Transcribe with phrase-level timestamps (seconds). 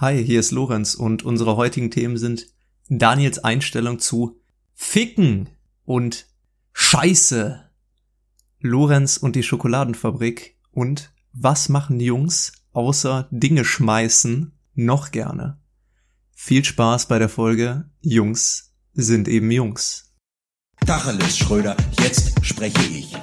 [0.00, 2.46] Hi, hier ist Lorenz und unsere heutigen Themen sind
[2.88, 4.40] Daniels Einstellung zu
[4.72, 5.48] Ficken
[5.82, 6.28] und
[6.72, 7.68] Scheiße,
[8.60, 15.58] Lorenz und die Schokoladenfabrik und was machen Jungs außer Dinge schmeißen noch gerne?
[16.30, 20.14] Viel Spaß bei der Folge Jungs sind eben Jungs.
[20.86, 23.16] Tacheles, Schröder, jetzt spreche ich.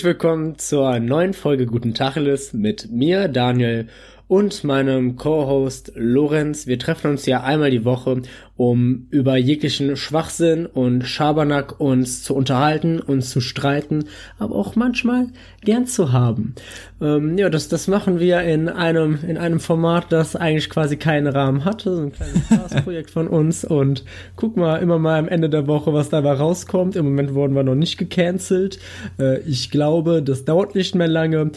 [0.00, 3.88] Herzlich willkommen zur neuen Folge Guten Tacheles mit mir, Daniel,
[4.30, 6.68] und meinem Co-Host Lorenz.
[6.68, 8.22] Wir treffen uns ja einmal die Woche,
[8.56, 14.04] um über jeglichen Schwachsinn und Schabernack uns zu unterhalten, uns zu streiten,
[14.38, 15.26] aber auch manchmal
[15.64, 16.54] gern zu haben.
[17.00, 21.26] Ähm, ja, das, das machen wir in einem, in einem Format, das eigentlich quasi keinen
[21.26, 24.04] Rahmen hatte, so ein kleines Spaßprojekt von uns und
[24.36, 26.94] guck mal immer mal am Ende der Woche, was dabei rauskommt.
[26.94, 28.78] Im Moment wurden wir noch nicht gecancelt.
[29.18, 31.50] Äh, ich glaube, das dauert nicht mehr lange.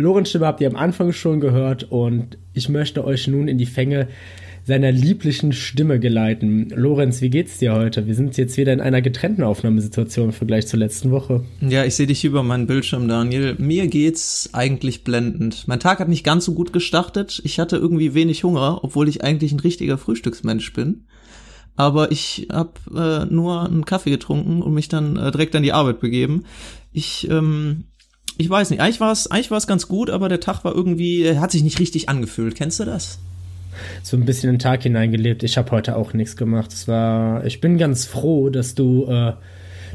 [0.00, 3.66] Lorenz Stimme habt ihr am Anfang schon gehört und ich möchte euch nun in die
[3.66, 4.08] Fänge
[4.64, 6.68] seiner lieblichen Stimme geleiten.
[6.74, 8.06] Lorenz, wie geht's dir heute?
[8.06, 11.44] Wir sind jetzt wieder in einer getrennten Aufnahmesituation im Vergleich zur letzten Woche.
[11.60, 13.56] Ja, ich sehe dich über meinen Bildschirm, Daniel.
[13.58, 15.66] Mir geht's eigentlich blendend.
[15.66, 17.40] Mein Tag hat nicht ganz so gut gestartet.
[17.44, 21.06] Ich hatte irgendwie wenig Hunger, obwohl ich eigentlich ein richtiger Frühstücksmensch bin.
[21.76, 25.72] Aber ich habe äh, nur einen Kaffee getrunken und mich dann äh, direkt an die
[25.72, 26.44] Arbeit begeben.
[26.92, 27.84] Ich ähm,
[28.40, 31.38] ich weiß nicht, eigentlich war es eigentlich war's ganz gut, aber der Tag war irgendwie,
[31.38, 32.54] hat sich nicht richtig angefühlt.
[32.54, 33.18] Kennst du das?
[34.02, 35.42] So ein bisschen in den Tag hineingelebt.
[35.42, 36.72] Ich habe heute auch nichts gemacht.
[36.72, 39.34] Es war, ich bin ganz froh, dass du äh,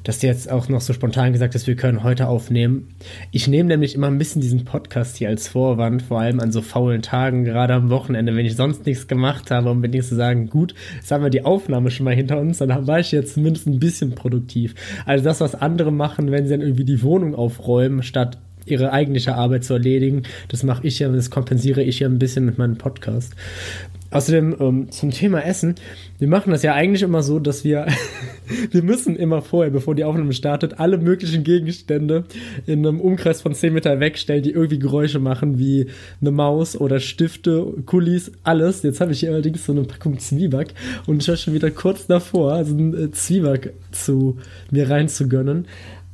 [0.05, 2.95] dass du jetzt auch noch so spontan gesagt hast, wir können heute aufnehmen.
[3.31, 6.61] Ich nehme nämlich immer ein bisschen diesen Podcast hier als Vorwand, vor allem an so
[6.61, 10.47] faulen Tagen, gerade am Wochenende, wenn ich sonst nichts gemacht habe, um wenigstens zu sagen,
[10.47, 13.67] gut, jetzt haben wir die Aufnahme schon mal hinter uns, dann war ich jetzt zumindest
[13.67, 14.75] ein bisschen produktiv.
[15.05, 19.35] Also das, was andere machen, wenn sie dann irgendwie die Wohnung aufräumen, statt ihre eigentliche
[19.35, 20.23] Arbeit zu erledigen.
[20.47, 23.35] Das mache ich ja, das kompensiere ich ja ein bisschen mit meinem Podcast.
[24.15, 25.75] Außerdem ähm, zum Thema Essen.
[26.19, 27.87] Wir machen das ja eigentlich immer so, dass wir,
[28.71, 32.23] wir müssen immer vorher, bevor die Aufnahme startet, alle möglichen Gegenstände
[32.65, 35.87] in einem Umkreis von 10 Meter wegstellen, die irgendwie Geräusche machen, wie
[36.21, 38.83] eine Maus oder Stifte, Kulis, alles.
[38.83, 40.73] Jetzt habe ich hier allerdings so eine Packung Zwieback
[41.07, 44.37] und ich war schon wieder kurz davor, also einen äh, Zwieback zu
[44.71, 45.67] mir reinzugönnen.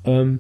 [0.04, 0.40] Ähm,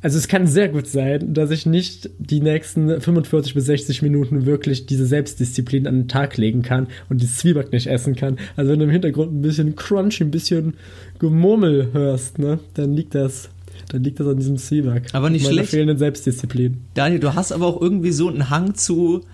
[0.00, 4.46] also es kann sehr gut sein, dass ich nicht die nächsten 45 bis 60 Minuten
[4.46, 8.38] wirklich diese Selbstdisziplin an den Tag legen kann und die Zwieback nicht essen kann.
[8.56, 10.74] Also wenn du im Hintergrund ein bisschen Crunch, ein bisschen
[11.18, 13.50] Gemurmel hörst, ne, dann liegt das
[13.90, 15.04] dann liegt das an diesem Zwieback.
[15.12, 15.70] Aber nicht schlecht.
[15.70, 16.78] fehlenden Selbstdisziplin.
[16.94, 19.24] Daniel, du hast aber auch irgendwie so einen Hang zu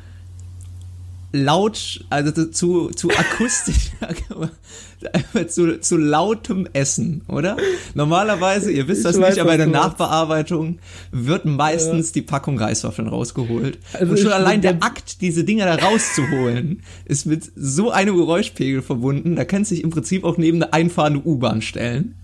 [1.34, 3.90] laut, also zu, zu akustisch,
[5.48, 7.56] zu, zu lautem Essen, oder?
[7.94, 10.78] Normalerweise, ihr wisst das ich nicht, aber in der Nachbearbeitung
[11.10, 12.12] wird meistens ja.
[12.14, 13.78] die Packung Reiswaffeln rausgeholt.
[13.92, 18.82] Also Und schon allein der Akt, diese Dinger da rauszuholen, ist mit so einem Geräuschpegel
[18.82, 22.14] verbunden, da kannst du dich im Prinzip auch neben eine einfahrende U-Bahn stellen.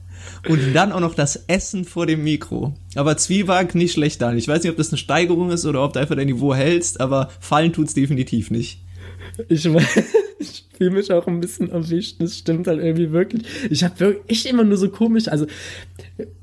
[0.48, 2.74] Und dann auch noch das Essen vor dem Mikro.
[2.94, 4.38] Aber Zwieback nicht schlecht an.
[4.38, 7.00] Ich weiß nicht, ob das eine Steigerung ist oder ob du einfach dein Niveau hältst,
[7.00, 8.80] aber fallen tut's definitiv nicht.
[9.48, 9.66] Ich,
[10.38, 12.16] ich fühle mich auch ein bisschen erwischt.
[12.20, 13.42] Das stimmt halt irgendwie wirklich.
[13.70, 15.46] Ich habe wirklich echt immer nur so komisch, also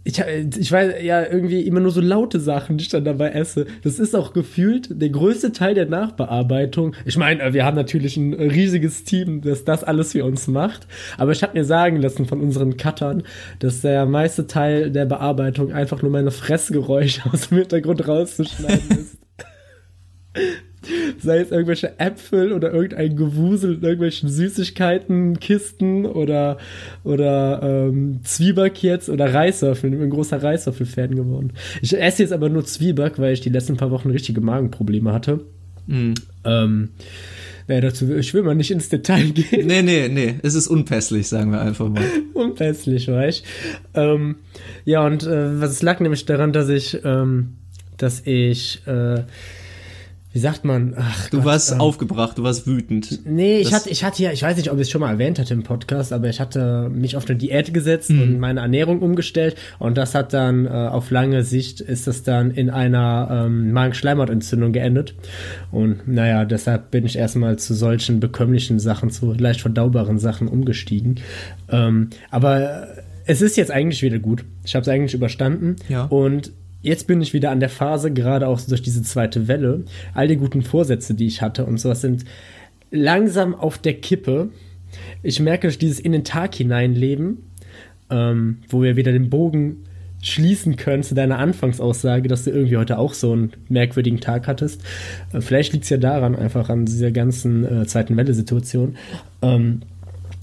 [0.04, 3.66] ich, ich weiß ja irgendwie immer nur so laute Sachen, die ich dann dabei esse.
[3.84, 6.96] Das ist auch gefühlt der größte Teil der Nachbearbeitung.
[7.06, 10.88] Ich meine, wir haben natürlich ein riesiges Team, das das alles für uns macht.
[11.18, 13.24] Aber ich habe mir sagen lassen von unseren Cuttern,
[13.60, 19.18] dass der meiste Teil der Bearbeitung einfach nur meine Fressgeräusche aus dem Hintergrund rauszuschneiden ist.
[21.20, 26.58] Sei es irgendwelche Äpfel oder irgendein Gewusel in irgendwelchen Süßigkeiten, Kisten oder,
[27.04, 29.94] oder ähm, Zwieback jetzt oder Reiswaffeln.
[29.94, 31.54] Ich bin ein großer Reiswaffel-Fan geworden.
[31.82, 35.42] Ich esse jetzt aber nur Zwieback, weil ich die letzten paar Wochen richtige Magenprobleme hatte.
[35.88, 36.14] Mhm.
[36.44, 36.90] Ähm,
[37.68, 39.68] naja, dazu, ich will mal nicht ins Detail gehen.
[39.68, 40.36] Nee, nee, nee.
[40.42, 42.04] Es ist unpässlich, sagen wir einfach mal.
[42.34, 43.44] unpässlich, weißt
[43.94, 44.36] ähm,
[44.86, 47.56] Ja, und äh, was lag nämlich daran, dass ich, ähm,
[47.98, 49.24] dass ich, äh,
[50.34, 50.94] wie sagt man?
[50.98, 53.26] Ach, du Gott, warst ähm, aufgebracht, du warst wütend.
[53.26, 55.40] Nee, ich hatte, ich hatte ja, ich weiß nicht, ob ich es schon mal erwähnt
[55.40, 58.22] hatte im Podcast, aber ich hatte mich auf eine Diät gesetzt mhm.
[58.22, 62.52] und meine Ernährung umgestellt und das hat dann äh, auf lange Sicht ist das dann
[62.52, 65.16] in einer ähm, Magenschleimhautentzündung geendet.
[65.72, 71.20] Und naja, deshalb bin ich erstmal zu solchen bekömmlichen Sachen, zu leicht verdaubaren Sachen umgestiegen.
[71.70, 72.88] Ähm, aber
[73.26, 74.46] es ist jetzt eigentlich wieder gut.
[74.64, 75.76] Ich habe es eigentlich überstanden.
[75.90, 76.06] Ja.
[76.06, 76.52] Und
[76.82, 79.84] jetzt bin ich wieder an der Phase, gerade auch durch diese zweite Welle.
[80.14, 82.26] All die guten Vorsätze, die ich hatte und sowas sind
[82.92, 84.50] langsam auf der Kippe.
[85.24, 87.40] Ich merke dieses in den Tag hineinleben,
[88.10, 89.84] ähm, wo wir wieder den Bogen
[90.22, 94.82] schließen können zu deiner Anfangsaussage, dass du irgendwie heute auch so einen merkwürdigen Tag hattest.
[95.34, 98.98] Äh, vielleicht liegt es ja daran, einfach an dieser ganzen äh, zweiten Welle-Situation.
[99.42, 99.82] Ähm,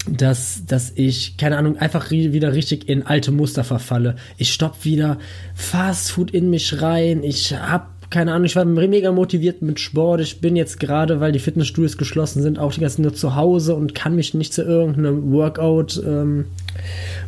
[0.07, 4.15] dass, dass ich, keine Ahnung, einfach wieder richtig in alte Muster verfalle.
[4.37, 5.17] Ich stopp wieder
[5.55, 7.23] Fast Food in mich rein.
[7.23, 10.21] Ich hab, keine Ahnung, ich war mega motiviert mit Sport.
[10.21, 13.75] Ich bin jetzt gerade, weil die Fitnessstudios geschlossen sind, auch die ganze nur zu Hause
[13.75, 16.45] und kann mich nicht zu irgendeinem Workout, ähm,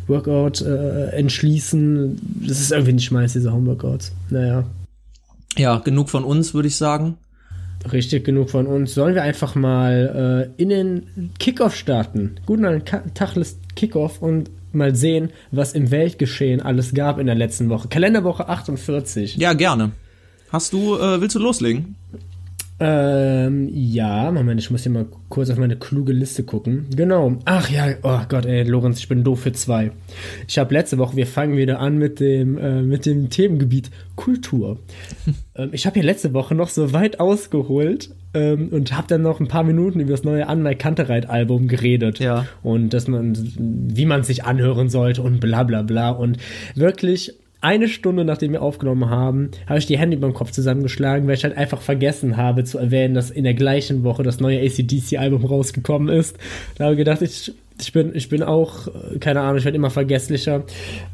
[0.06, 2.20] Workout äh, entschließen.
[2.46, 4.12] Das ist irgendwie nicht meins, diese Homeworkouts.
[4.30, 4.64] Naja.
[5.56, 7.16] Ja, genug von uns, würde ich sagen.
[7.92, 8.94] Richtig genug von uns.
[8.94, 12.36] Sollen wir einfach mal äh, in den Kickoff starten?
[12.44, 12.84] Guten
[13.14, 17.88] Tacheles Kickoff und mal sehen, was im Weltgeschehen alles gab in der letzten Woche.
[17.88, 19.36] Kalenderwoche 48.
[19.36, 19.92] Ja, gerne.
[20.50, 21.96] Hast du, äh, willst du loslegen?
[22.80, 26.86] Ähm, ja, Moment, ich muss hier mal kurz auf meine kluge Liste gucken.
[26.94, 27.36] Genau.
[27.44, 29.90] Ach ja, oh Gott, ey, Lorenz, ich bin doof für zwei.
[30.46, 34.78] Ich habe letzte Woche, wir fangen wieder an mit dem, äh, mit dem Themengebiet Kultur.
[35.56, 39.40] ähm, ich habe hier letzte Woche noch so weit ausgeholt ähm, und habe dann noch
[39.40, 42.20] ein paar Minuten über das neue Anne Kantereit-Album geredet.
[42.20, 42.46] Ja.
[42.62, 46.10] Und dass man, wie man sich anhören sollte und bla bla bla.
[46.10, 46.38] Und
[46.76, 51.34] wirklich eine Stunde nachdem wir aufgenommen haben, habe ich die Hände beim Kopf zusammengeschlagen, weil
[51.34, 55.44] ich halt einfach vergessen habe zu erwähnen, dass in der gleichen Woche das neue ACDC-Album
[55.44, 56.36] rausgekommen ist.
[56.76, 58.86] Da habe ich gedacht, ich, ich, bin, ich bin auch,
[59.18, 60.64] keine Ahnung, ich werde immer vergesslicher.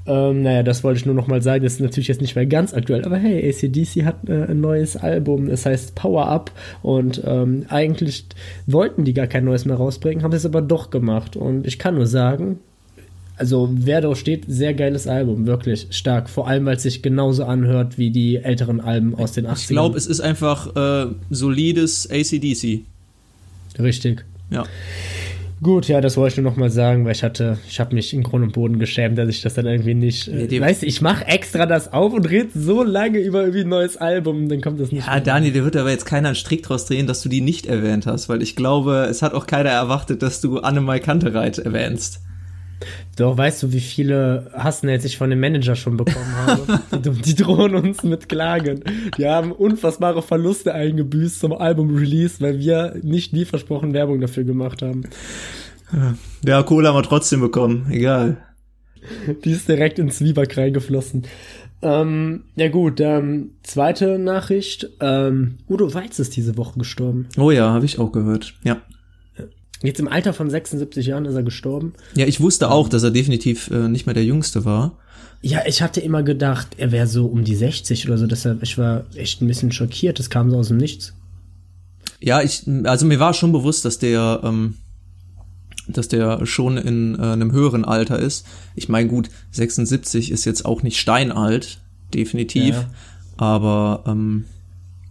[0.06, 1.64] Ähm, naja, das wollte ich nur nochmal sagen.
[1.64, 4.98] Das ist natürlich jetzt nicht mehr ganz aktuell, aber hey, ACDC hat äh, ein neues
[4.98, 6.50] Album, es heißt Power Up
[6.82, 8.26] und ähm, eigentlich
[8.66, 11.94] wollten die gar kein neues mehr rausbringen, haben es aber doch gemacht und ich kann
[11.94, 12.58] nur sagen,
[13.36, 16.30] also wer da steht, sehr geiles Album, wirklich stark.
[16.30, 19.60] Vor allem, weil es sich genauso anhört wie die älteren Alben aus den 80ern.
[19.60, 22.82] Ich glaube, es ist einfach äh, solides ACDC.
[23.78, 24.24] Richtig.
[24.50, 24.64] Ja.
[25.62, 28.12] Gut, ja, das wollte ich nur noch mal sagen, weil ich hatte, ich habe mich
[28.12, 30.28] in Grund und Boden geschämt, dass ich das dann irgendwie nicht.
[30.28, 33.68] Äh, weißt du, ich mache extra das auf und rede so lange über irgendwie ein
[33.68, 35.06] neues Album, dann kommt das nicht.
[35.06, 37.66] Ja, Daniel, der wird aber jetzt keiner einen Strick draus drehen, dass du die nicht
[37.66, 42.20] erwähnt hast, weil ich glaube, es hat auch keiner erwartet, dass du Annemai Kantereit erwähnst.
[43.16, 46.80] Doch, weißt du, wie viele Hassmails ich von dem Manager schon bekommen habe?
[46.98, 48.82] die, die, drohen uns mit Klagen.
[49.16, 54.82] Die haben unfassbare Verluste eingebüßt zum Album-Release, weil wir nicht nie versprochen Werbung dafür gemacht
[54.82, 55.04] haben.
[56.44, 58.38] Ja, Kohle haben wir trotzdem bekommen, egal.
[59.44, 61.26] Die ist direkt ins Zwieback reingeflossen.
[61.82, 64.88] Ähm, ja gut, ähm, zweite Nachricht.
[65.00, 67.28] Ähm, Udo Weiz ist diese Woche gestorben.
[67.36, 68.54] Oh ja, habe ich auch gehört.
[68.64, 68.80] Ja.
[69.84, 71.92] Jetzt im Alter von 76 Jahren ist er gestorben.
[72.16, 74.98] Ja, ich wusste auch, dass er definitiv äh, nicht mehr der Jüngste war.
[75.42, 78.78] Ja, ich hatte immer gedacht, er wäre so um die 60 oder so, deshalb ich
[78.78, 80.18] war echt ein bisschen schockiert.
[80.18, 81.12] Das kam so aus dem Nichts.
[82.18, 84.76] Ja, ich, also mir war schon bewusst, dass der, ähm,
[85.86, 88.46] dass der schon in äh, einem höheren Alter ist.
[88.74, 91.82] Ich meine, gut, 76 ist jetzt auch nicht steinalt,
[92.14, 92.74] definitiv.
[92.74, 92.90] Ja.
[93.36, 94.46] Aber ähm,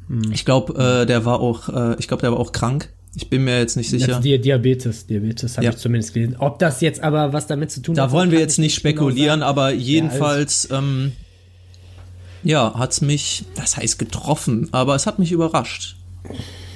[0.08, 0.32] hm.
[0.32, 0.74] ich glaube,
[1.04, 3.78] äh, der war auch, äh, ich glaube, der war auch krank ich bin mir jetzt
[3.78, 4.20] nicht sicher.
[4.20, 5.72] Di Diabetes, Diabetes habe ja.
[5.72, 6.36] ich zumindest gelesen.
[6.40, 8.10] Ob das jetzt aber was damit zu tun da hat.
[8.10, 11.12] Da wollen wir jetzt nicht genau spekulieren, genau aber jedenfalls, ja, ähm,
[12.44, 15.96] ja, hat's mich, das heißt getroffen, aber es hat mich überrascht.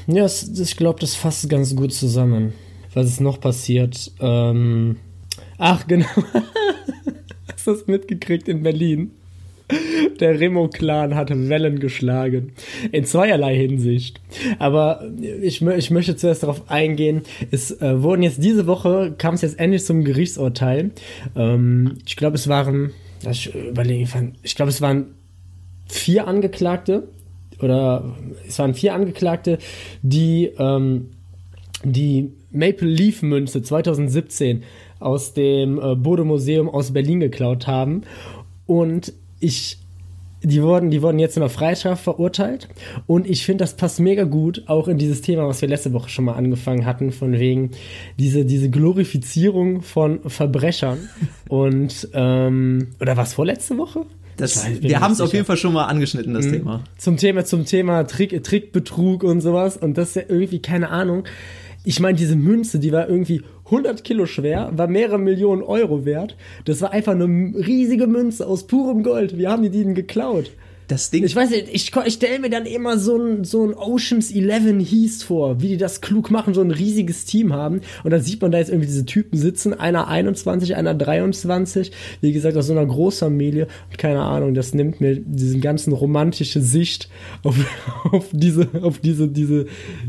[0.06, 2.53] Ja, es, ich glaube, das fasst ganz gut zusammen.
[2.94, 4.12] Was ist noch passiert?
[4.20, 4.98] Ähm,
[5.58, 6.06] ach, genau.
[7.51, 9.12] Hast du das mitgekriegt in Berlin?
[10.19, 12.53] Der Remo-Clan hat Wellen geschlagen.
[12.91, 14.21] In zweierlei Hinsicht.
[14.59, 15.05] Aber
[15.41, 17.24] ich, ich möchte zuerst darauf eingehen.
[17.51, 20.91] Es äh, wurden jetzt diese Woche, kam es jetzt endlich zum Gerichtsurteil.
[21.36, 22.91] Ähm, ich glaube, es waren,
[23.29, 25.15] ich überlege, ich glaube, es waren
[25.88, 27.09] vier Angeklagte.
[27.62, 28.15] Oder
[28.47, 29.57] es waren vier Angeklagte,
[30.03, 31.07] die ähm,
[31.83, 34.63] die Maple Leaf Münze 2017
[35.00, 38.03] aus dem äh, Bode Museum aus Berlin geklaut haben.
[38.65, 39.79] Und ich
[40.44, 42.67] die wurden, die wurden jetzt in der Freischaft verurteilt.
[43.08, 46.10] Und ich finde, das passt mega gut auch in dieses Thema, was wir letzte Woche
[46.10, 47.72] schon mal angefangen hatten, von wegen
[48.20, 51.10] diese, diese Glorifizierung von Verbrechern.
[51.50, 54.06] Und, ähm, oder was vorletzte Woche?
[54.38, 56.51] Das, wir haben es auf jeden Fall schon mal angeschnitten, das mhm.
[56.51, 56.84] Thema.
[56.98, 59.77] Zum Thema, zum Thema Trick, Trickbetrug und sowas.
[59.77, 61.24] Und das ist ja irgendwie, keine Ahnung.
[61.84, 66.36] Ich meine, diese Münze, die war irgendwie 100 Kilo schwer, war mehrere Millionen Euro wert.
[66.65, 69.38] Das war einfach eine riesige Münze aus purem Gold.
[69.38, 70.51] Wie haben die die geklaut?
[70.88, 71.25] Das Ding.
[71.25, 74.88] Ich weiß nicht, ich, ich stelle mir dann immer so ein, so ein Oceans 11
[74.88, 77.81] hieß vor, wie die das klug machen, so ein riesiges Team haben.
[78.05, 82.31] Und dann sieht man da jetzt irgendwie diese Typen sitzen, einer 21, einer 23, wie
[82.31, 83.67] gesagt, aus so einer Großfamilie.
[83.89, 87.09] Und keine Ahnung, das nimmt mir diesen ganzen romantische Sicht
[87.43, 87.57] auf,
[88.12, 89.65] auf diese, auf diese, diese,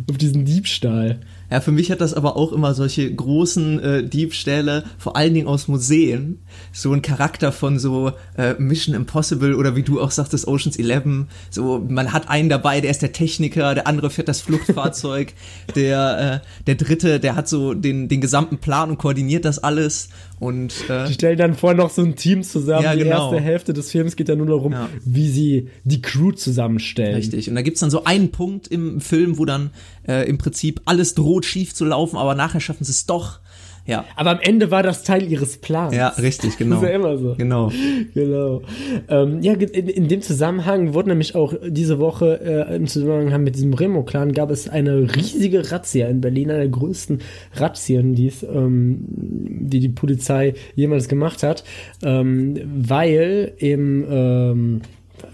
[0.09, 1.19] auf diesen Diebstahl.
[1.51, 5.49] Ja, für mich hat das aber auch immer solche großen äh, Diebstähle, vor allen Dingen
[5.49, 6.41] aus Museen,
[6.73, 11.27] so ein Charakter von so äh, Mission Impossible oder wie du auch sagtest, Oceans 11.
[11.51, 15.33] So, man hat einen dabei, der ist der Techniker, der andere fährt das Fluchtfahrzeug,
[15.75, 20.11] der, äh, der dritte, der hat so den, den gesamten Plan und koordiniert das alles.
[20.41, 22.85] Und, äh, die stellen dann vorher noch so ein Team zusammen.
[22.85, 23.33] Ja, die genau.
[23.33, 24.89] erste Hälfte des Films geht dann nur darum, ja.
[25.05, 27.17] wie sie die Crew zusammenstellen.
[27.17, 27.49] Richtig.
[27.49, 29.71] Und da gibt's dann so einen Punkt im Film, wo dann
[30.07, 33.41] äh, im Prinzip alles droht schief zu laufen, aber nachher schaffen sie es doch.
[33.89, 34.05] Ja.
[34.17, 35.95] Aber am Ende war das Teil ihres Plans.
[35.95, 36.75] Ja, richtig, genau.
[36.75, 37.35] Das ist ja immer so.
[37.37, 37.73] Genau.
[38.13, 38.61] Genau.
[39.09, 43.55] Ähm, ja, in, in, dem Zusammenhang wurde nämlich auch diese Woche äh, im Zusammenhang mit
[43.55, 47.23] diesem Remo-Clan gab es eine riesige Razzia in Berlin, eine der größten
[47.55, 51.65] Razzien, die ähm, die die Polizei jemals gemacht hat,
[52.03, 54.81] ähm, weil im ähm,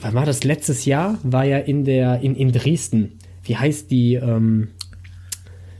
[0.01, 3.19] wann war das letztes Jahr war ja in der in, in Dresden.
[3.43, 4.69] Wie heißt die ähm,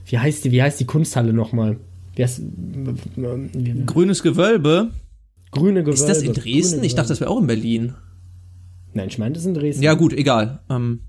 [0.07, 1.77] wie heißt die wie heißt die Kunsthalle nochmal?
[2.15, 2.41] Ist,
[3.85, 4.91] Grünes Gewölbe.
[5.51, 5.91] Grüne Gewölbe.
[5.91, 6.83] Ist das in Dresden?
[6.83, 7.93] Ich dachte, das wäre auch in Berlin.
[8.93, 9.83] Nein, ich meine, das ist in Dresden.
[9.83, 10.59] Ja, gut, egal.
[10.69, 11.01] Ähm.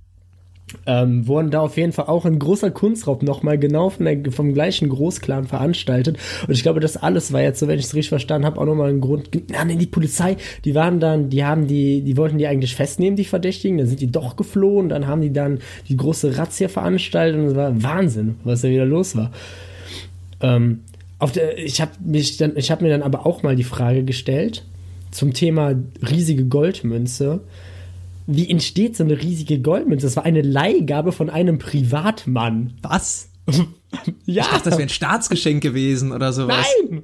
[0.84, 4.52] Ähm, wurden da auf jeden Fall auch ein großer Kunstraub nochmal genau von der, vom
[4.52, 6.18] gleichen Großclan veranstaltet.
[6.46, 8.64] Und ich glaube, das alles war jetzt so, wenn ich es richtig verstanden habe, auch
[8.64, 9.30] nochmal ein Grund.
[9.48, 13.14] Ja, nee, die Polizei, die waren dann, die haben die, die wollten die eigentlich festnehmen,
[13.14, 17.40] die Verdächtigen, dann sind die doch geflohen, dann haben die dann die große Razzia veranstaltet
[17.40, 19.30] und es war Wahnsinn, was da wieder los war.
[20.40, 20.80] Ähm,
[21.32, 21.92] der, ich habe
[22.70, 24.64] habe mir dann aber auch mal die Frage gestellt
[25.10, 25.74] zum Thema
[26.08, 27.44] riesige Goldmünze.
[28.26, 30.06] Wie entsteht so eine riesige Goldmünze?
[30.06, 32.74] Das war eine Leihgabe von einem Privatmann.
[32.82, 33.30] Was?
[34.26, 34.42] ja.
[34.42, 36.66] Ich dachte, das wäre ein Staatsgeschenk gewesen oder sowas.
[36.90, 37.02] Nein!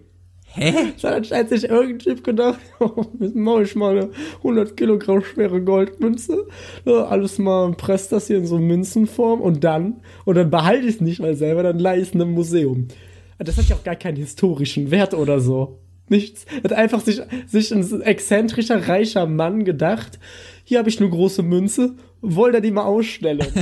[0.55, 0.75] Hä?
[1.01, 6.47] Dann hat sich irgendein Typ gedacht, oh, mache ich mal eine 100 Kilogramm schwere Goldmünze.
[6.85, 10.97] Ja, alles mal, presst das hier in so Münzenform und dann, und dann behalte ich
[10.97, 12.89] es nicht mal selber, dann leih ich es einem Museum.
[13.45, 15.79] Das hat ja auch gar keinen historischen Wert oder so.
[16.09, 16.45] Nichts.
[16.63, 20.19] Hat einfach sich, sich ein exzentrischer, reicher Mann gedacht,
[20.65, 23.47] hier habe ich eine große Münze, wollt ihr die mal ausstellen?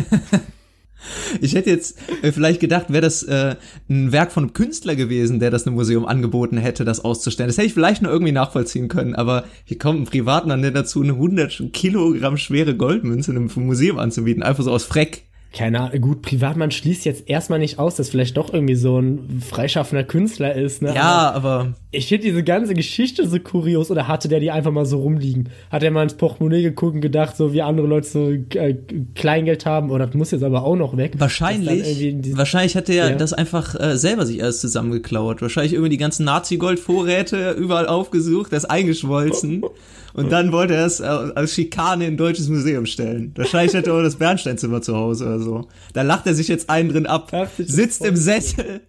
[1.41, 3.57] Ich hätte jetzt äh, vielleicht gedacht, wäre das äh,
[3.89, 7.49] ein Werk von einem Künstler gewesen, der das einem Museum angeboten hätte, das auszustellen.
[7.49, 11.13] Das hätte ich vielleicht noch irgendwie nachvollziehen können, aber hier kommt ein Privatmann dazu, eine
[11.13, 15.23] 100 Kilogramm schwere Goldmünze in einem Museum anzubieten, einfach so aus Freck
[15.53, 19.43] keine Ahnung, gut, Privatmann schließt jetzt erstmal nicht aus, dass vielleicht doch irgendwie so ein
[19.47, 20.95] freischaffender Künstler ist, ne?
[20.95, 21.51] Ja, aber.
[21.51, 25.01] aber ich finde diese ganze Geschichte so kurios, oder hatte der die einfach mal so
[25.01, 25.49] rumliegen?
[25.71, 28.77] Hat er mal ins Portemonnaie geguckt und gedacht, so wie andere Leute so äh,
[29.17, 31.15] Kleingeld haben, oder das muss jetzt aber auch noch weg?
[31.19, 32.37] Wahrscheinlich.
[32.37, 33.17] Wahrscheinlich hat er ja.
[33.17, 35.43] das einfach äh, selber sich alles zusammengeklaut.
[35.43, 39.65] Wahrscheinlich irgendwie die ganzen Nazi-Gold-Vorräte überall aufgesucht, das eingeschmolzen.
[40.13, 43.33] Und dann wollte er es als Schikane in ein deutsches Museum stellen.
[43.37, 45.69] Wahrscheinlich hätte er auch das Bernsteinzimmer zu Hause oder so.
[45.93, 48.81] Da lacht er sich jetzt einen drin ab, sitzt im Sessel,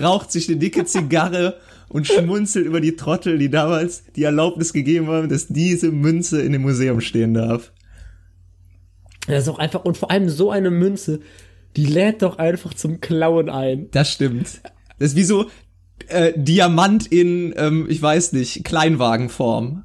[0.00, 1.56] raucht sich eine dicke Zigarre
[1.88, 6.52] und schmunzelt über die Trottel, die damals die Erlaubnis gegeben haben, dass diese Münze in
[6.52, 7.72] dem Museum stehen darf.
[9.26, 11.20] Das ist auch einfach, und vor allem so eine Münze,
[11.76, 13.88] die lädt doch einfach zum Klauen ein.
[13.90, 14.60] Das stimmt.
[14.98, 15.46] Das ist wie so
[16.08, 19.84] äh, Diamant in, ähm, ich weiß nicht, Kleinwagenform.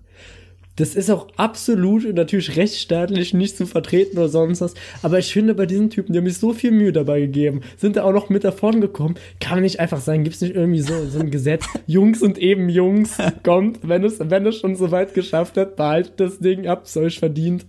[0.78, 4.74] Das ist auch absolut natürlich rechtsstaatlich nicht zu vertreten oder sonst was.
[5.02, 7.98] Aber ich finde, bei diesen Typen, die haben mich so viel Mühe dabei gegeben, sind
[7.98, 9.16] da auch noch mit davon gekommen.
[9.40, 12.70] Kann nicht einfach sein, gibt es nicht irgendwie so, so ein Gesetz, Jungs und eben
[12.70, 16.88] Jungs, kommt, wenn es, wenn es schon so weit geschafft hat, behaltet das Ding ab,
[16.88, 17.66] soll ich verdient.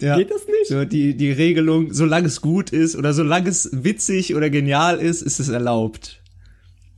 [0.00, 0.16] Ja.
[0.16, 0.68] Geht das nicht?
[0.68, 5.22] So die, die Regelung, solange es gut ist oder solange es witzig oder genial ist,
[5.22, 6.22] ist es erlaubt.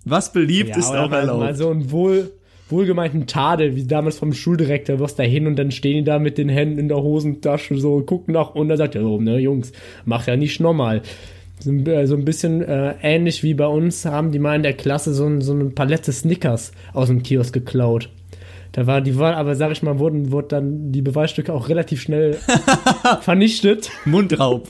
[0.05, 1.41] Was beliebt ja, ist auch erlaubt.
[1.41, 2.31] Mal so ein wohl,
[2.69, 6.39] wohlgemeinten Tadel, wie damals vom Schuldirektor, wirst da hin und dann stehen die da mit
[6.39, 9.73] den Händen in der Hosentasche so, gucken nach und dann sagt er so, ne, Jungs,
[10.05, 11.03] mach ja nicht nochmal.
[11.61, 14.75] So, äh, so ein bisschen äh, ähnlich wie bei uns haben die mal in der
[14.75, 18.11] Klasse so, so eine Palette Snickers aus dem Kiosk geklaut.
[18.73, 22.03] Da war die war, aber sag ich mal, wurden, wurden dann die Beweisstücke auch relativ
[22.03, 22.37] schnell
[23.23, 23.91] vernichtet.
[24.05, 24.69] Mundraub.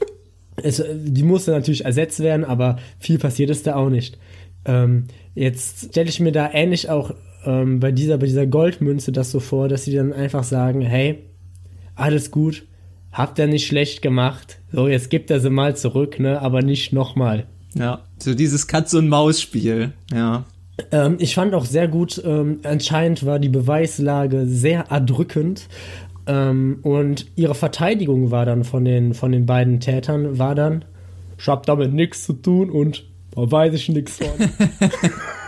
[0.63, 4.17] Es, die musste natürlich ersetzt werden, aber viel passiert ist da auch nicht.
[4.65, 7.13] Ähm, jetzt stelle ich mir da ähnlich auch
[7.47, 11.25] ähm, bei dieser, bei dieser Goldmünze das so vor, dass sie dann einfach sagen, hey,
[11.95, 12.65] alles gut,
[13.13, 14.59] habt ihr nicht schlecht gemacht.
[14.73, 17.47] So, jetzt gibt er sie mal zurück, ne, aber nicht nochmal.
[17.75, 20.45] Ja, so dieses Katz- und Maus-Spiel, ja.
[20.93, 25.69] Ähm, ich fand auch sehr gut, ähm, anscheinend war die Beweislage sehr erdrückend.
[26.27, 30.85] Ähm, und ihre Verteidigung war dann von den, von den beiden Tätern, war dann,
[31.39, 34.29] ich hab damit nichts zu tun und da weiß ich nichts von.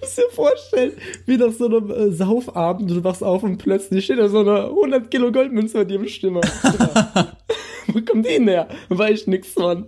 [0.00, 0.92] musst dir vorstellen,
[1.26, 4.64] wie nach so einem äh, Saufabend, du wachst auf und plötzlich steht da so eine
[4.64, 6.40] 100 Kilo Goldmünze bei dir im Stimme.
[7.88, 8.68] Wo kommt die denn her?
[8.88, 9.86] Weiß ich nichts von.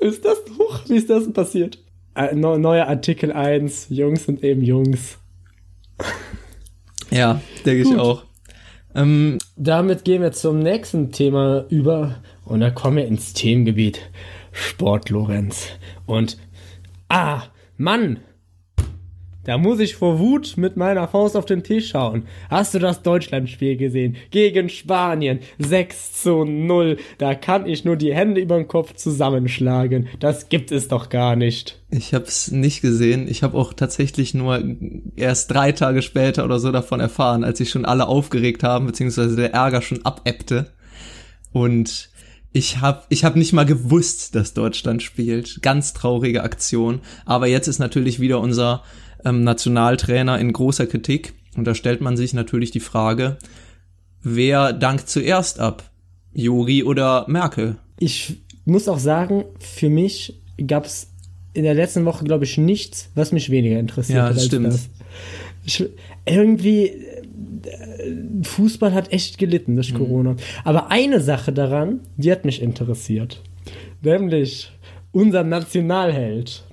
[0.00, 1.78] ist das, hoch, wie ist das denn passiert?
[2.14, 5.18] Äh, neuer Artikel 1, Jungs sind eben Jungs.
[7.10, 8.24] Ja, denke ich auch.
[8.94, 14.00] Ähm, Damit gehen wir zum nächsten Thema über und da kommen wir ins Themengebiet
[14.52, 15.68] Sport, Lorenz.
[16.06, 16.38] Und,
[17.08, 17.42] ah,
[17.76, 18.18] Mann,
[19.48, 22.24] da muss ich vor Wut mit meiner Faust auf den Tisch schauen.
[22.50, 24.16] Hast du das Deutschlandspiel gesehen?
[24.30, 25.38] Gegen Spanien.
[25.58, 26.98] 6 zu 0.
[27.16, 30.08] Da kann ich nur die Hände über den Kopf zusammenschlagen.
[30.20, 31.80] Das gibt es doch gar nicht.
[31.88, 33.26] Ich hab's nicht gesehen.
[33.26, 34.62] Ich habe auch tatsächlich nur
[35.16, 39.34] erst drei Tage später oder so davon erfahren, als sich schon alle aufgeregt haben, beziehungsweise
[39.34, 40.66] der Ärger schon abebbte.
[41.52, 42.10] Und
[42.52, 45.62] ich habe ich hab nicht mal gewusst, dass Deutschland spielt.
[45.62, 47.00] Ganz traurige Aktion.
[47.24, 48.82] Aber jetzt ist natürlich wieder unser
[49.24, 51.34] ähm, Nationaltrainer in großer Kritik.
[51.56, 53.38] Und da stellt man sich natürlich die Frage,
[54.22, 55.90] wer dankt zuerst ab?
[56.32, 57.76] Juri oder Merkel?
[57.98, 61.08] Ich muss auch sagen, für mich gab es
[61.54, 64.66] in der letzten Woche, glaube ich, nichts, was mich weniger interessiert ja, das stimmt.
[64.66, 64.88] Das.
[65.64, 65.84] Ich,
[66.24, 69.98] irgendwie, äh, Fußball hat echt gelitten durch mhm.
[69.98, 70.36] Corona.
[70.64, 73.42] Aber eine Sache daran, die hat mich interessiert.
[74.02, 74.70] Nämlich
[75.10, 76.64] unser Nationalheld.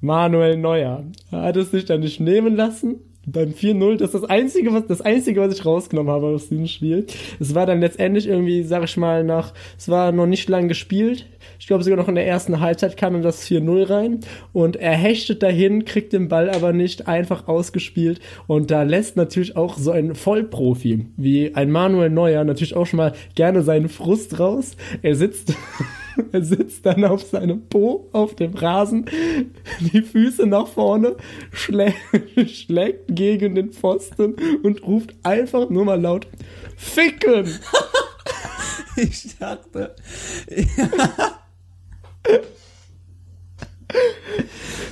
[0.00, 1.04] Manuel Neuer.
[1.30, 3.00] Er hat es sich dann nicht nehmen lassen.
[3.26, 6.66] Beim 4-0, das ist das Einzige, was, das Einzige, was ich rausgenommen habe aus diesem
[6.66, 7.06] Spiel.
[7.38, 11.26] Es war dann letztendlich irgendwie, sag ich mal, nach, es war noch nicht lang gespielt.
[11.58, 14.20] Ich glaube sogar noch in der ersten Halbzeit kam dann das 4-0 rein.
[14.54, 18.20] Und er hechtet dahin, kriegt den Ball aber nicht einfach ausgespielt.
[18.46, 22.96] Und da lässt natürlich auch so ein Vollprofi wie ein Manuel Neuer natürlich auch schon
[22.96, 24.76] mal gerne seinen Frust raus.
[25.02, 25.54] Er sitzt
[26.32, 29.06] Er sitzt dann auf seinem Po auf dem Rasen,
[29.80, 31.16] die Füße nach vorne,
[31.52, 31.94] schlä
[32.46, 36.26] schlägt gegen den Pfosten und ruft einfach nur mal laut:
[36.76, 37.46] Ficken!
[38.96, 39.94] ich dachte.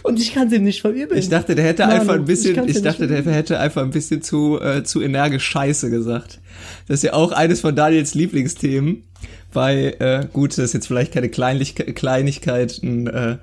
[0.03, 1.19] Und ich kann es ihm nicht verübeln.
[1.19, 3.91] Ich dachte, der hätte Manu, einfach ein bisschen, ich, ich dachte, der hätte einfach ein
[3.91, 6.41] bisschen zu, äh, zu energisch Scheiße gesagt.
[6.87, 9.05] Das ist ja auch eines von Daniels Lieblingsthemen
[9.53, 13.39] bei, äh, gut, das ist jetzt vielleicht keine Kleinlich Kleinigkeit, ein, äh,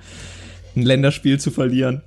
[0.76, 2.02] ein Länderspiel zu verlieren.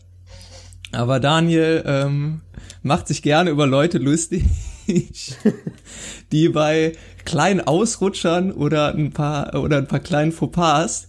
[0.92, 2.40] Aber Daniel ähm,
[2.82, 4.44] macht sich gerne über Leute lustig,
[6.32, 6.92] die bei
[7.24, 11.08] kleinen Ausrutschern oder ein paar oder ein paar kleinen Fauxpas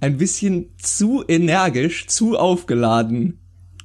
[0.00, 3.40] ein bisschen zu energisch, zu aufgeladen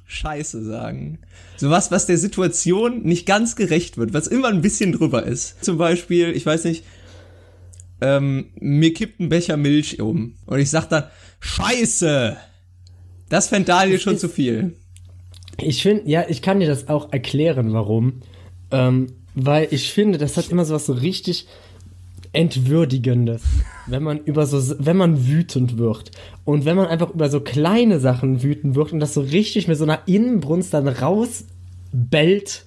[0.06, 1.18] Scheiße sagen.
[1.56, 5.64] Sowas, was der Situation nicht ganz gerecht wird, was immer ein bisschen drüber ist.
[5.64, 6.84] Zum Beispiel, ich weiß nicht,
[8.00, 10.34] ähm, mir kippt ein Becher Milch um.
[10.46, 11.04] Und ich sag dann,
[11.40, 12.36] Scheiße!
[13.28, 14.76] Das fände Daniel schon zu viel.
[15.60, 18.20] Ich finde, ja, ich kann dir das auch erklären, warum.
[18.70, 21.46] Ähm, weil ich finde, das hat immer so was so richtig
[22.32, 23.42] Entwürdigendes,
[23.86, 26.10] wenn man über so, wenn man wütend wird
[26.44, 29.78] und wenn man einfach über so kleine Sachen wütend wird und das so richtig mit
[29.78, 32.63] so einer Innenbrunst dann rausbellt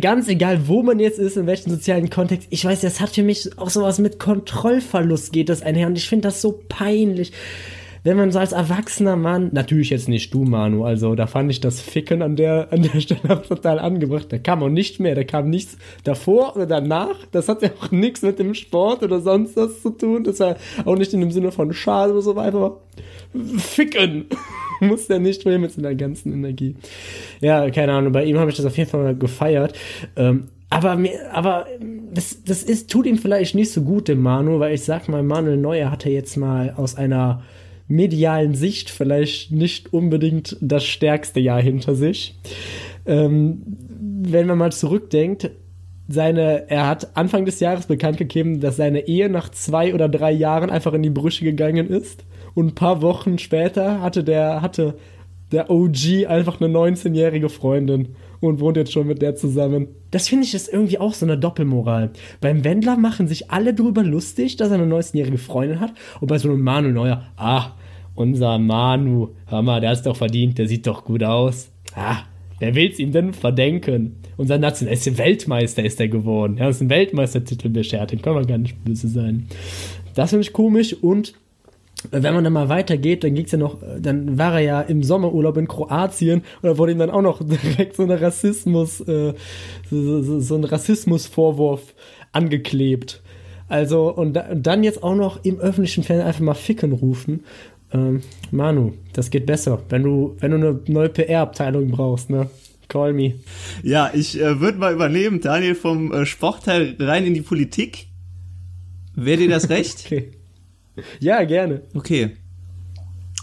[0.00, 3.22] ganz egal, wo man jetzt ist, in welchem sozialen Kontext, ich weiß, das hat für
[3.22, 7.32] mich auch sowas mit Kontrollverlust geht das einher und ich finde das so peinlich.
[8.04, 11.60] Wenn man so als erwachsener Mann, natürlich jetzt nicht du, Manu, also da fand ich
[11.60, 14.26] das Ficken an der, an der Stelle total angebracht.
[14.28, 17.16] Da kam auch nicht mehr, da kam nichts davor oder danach.
[17.32, 20.22] Das hat ja auch nichts mit dem Sport oder sonst was zu tun.
[20.22, 22.72] Das war auch nicht in dem Sinne von Schade oder so, einfach
[23.56, 24.26] Ficken.
[24.80, 26.76] muss der nicht mehr mit seiner ganzen Energie.
[27.40, 29.76] Ja, keine Ahnung, bei ihm habe ich das auf jeden Fall mal gefeiert.
[30.16, 31.66] Ähm, aber mir, aber
[32.12, 35.22] das, das ist, tut ihm vielleicht nicht so gut, dem Manu, weil ich sag mal,
[35.22, 37.42] Manuel Neuer hatte jetzt mal aus einer
[37.86, 42.38] medialen Sicht vielleicht nicht unbedingt das stärkste Jahr hinter sich.
[43.06, 43.62] Ähm,
[44.22, 45.50] wenn man mal zurückdenkt,
[46.08, 50.32] seine, er hat Anfang des Jahres bekannt gegeben, dass seine Ehe nach zwei oder drei
[50.32, 52.24] Jahren einfach in die Brüche gegangen ist.
[52.54, 54.94] Und ein paar Wochen später hatte der, hatte
[55.50, 59.88] der OG einfach eine 19-jährige Freundin und wohnt jetzt schon mit der zusammen.
[60.10, 62.10] Das finde ich ist irgendwie auch so eine Doppelmoral.
[62.40, 65.92] Beim Wendler machen sich alle drüber lustig, dass er eine 19-jährige Freundin hat.
[66.20, 67.72] Und bei so einem Manu Neuer, ah,
[68.14, 71.70] unser Manu, hör mal, der ist doch verdient, der sieht doch gut aus.
[71.94, 72.18] Ah,
[72.58, 74.16] Wer will es ihm denn verdenken?
[74.36, 76.56] Unser Nation ist ein Weltmeister, ist er geworden.
[76.58, 79.48] Er ist ein Weltmeistertitel beschert, dem kann man gar nicht böse sein.
[80.14, 81.34] Das finde ich komisch und
[82.10, 85.56] wenn man dann mal weitergeht, dann ging's ja noch, dann war er ja im Sommerurlaub
[85.56, 89.34] in Kroatien und da wurde ihm dann auch noch direkt so eine Rassismus, äh,
[89.90, 91.94] so, so, so ein Rassismusvorwurf
[92.32, 93.22] angeklebt.
[93.68, 97.44] Also, und, da, und, dann jetzt auch noch im öffentlichen Fernsehen einfach mal ficken rufen.
[97.92, 99.80] Ähm, Manu, das geht besser.
[99.88, 102.50] Wenn du, wenn du eine neue PR-Abteilung brauchst, ne?
[102.88, 103.34] Call me.
[103.82, 108.08] Ja, ich äh, würde mal übernehmen, Daniel, vom äh, Sportteil rein in die Politik.
[109.14, 110.02] Wäre dir das recht?
[110.04, 110.32] okay.
[111.20, 111.82] Ja, gerne.
[111.94, 112.36] Okay.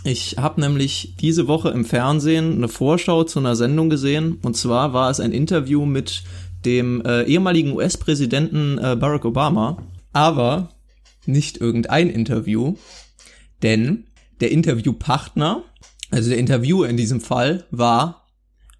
[0.03, 4.39] Ich habe nämlich diese Woche im Fernsehen eine Vorschau zu einer Sendung gesehen.
[4.41, 6.23] Und zwar war es ein Interview mit
[6.65, 9.77] dem äh, ehemaligen US-Präsidenten äh, Barack Obama.
[10.13, 10.69] Aber
[11.25, 12.75] nicht irgendein Interview,
[13.61, 14.05] denn
[14.39, 15.63] der Interviewpartner,
[16.09, 18.27] also der Interviewer in diesem Fall, war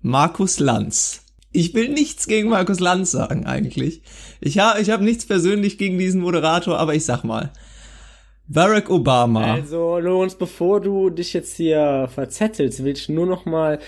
[0.01, 1.21] Markus Lanz.
[1.51, 4.01] Ich will nichts gegen Markus Lanz sagen eigentlich.
[4.39, 7.51] Ich habe ich hab nichts persönlich gegen diesen Moderator, aber ich sag mal,
[8.47, 9.54] Barack Obama.
[9.54, 13.80] Also, Lorenz, bevor du dich jetzt hier verzettelst, will ich nur noch mal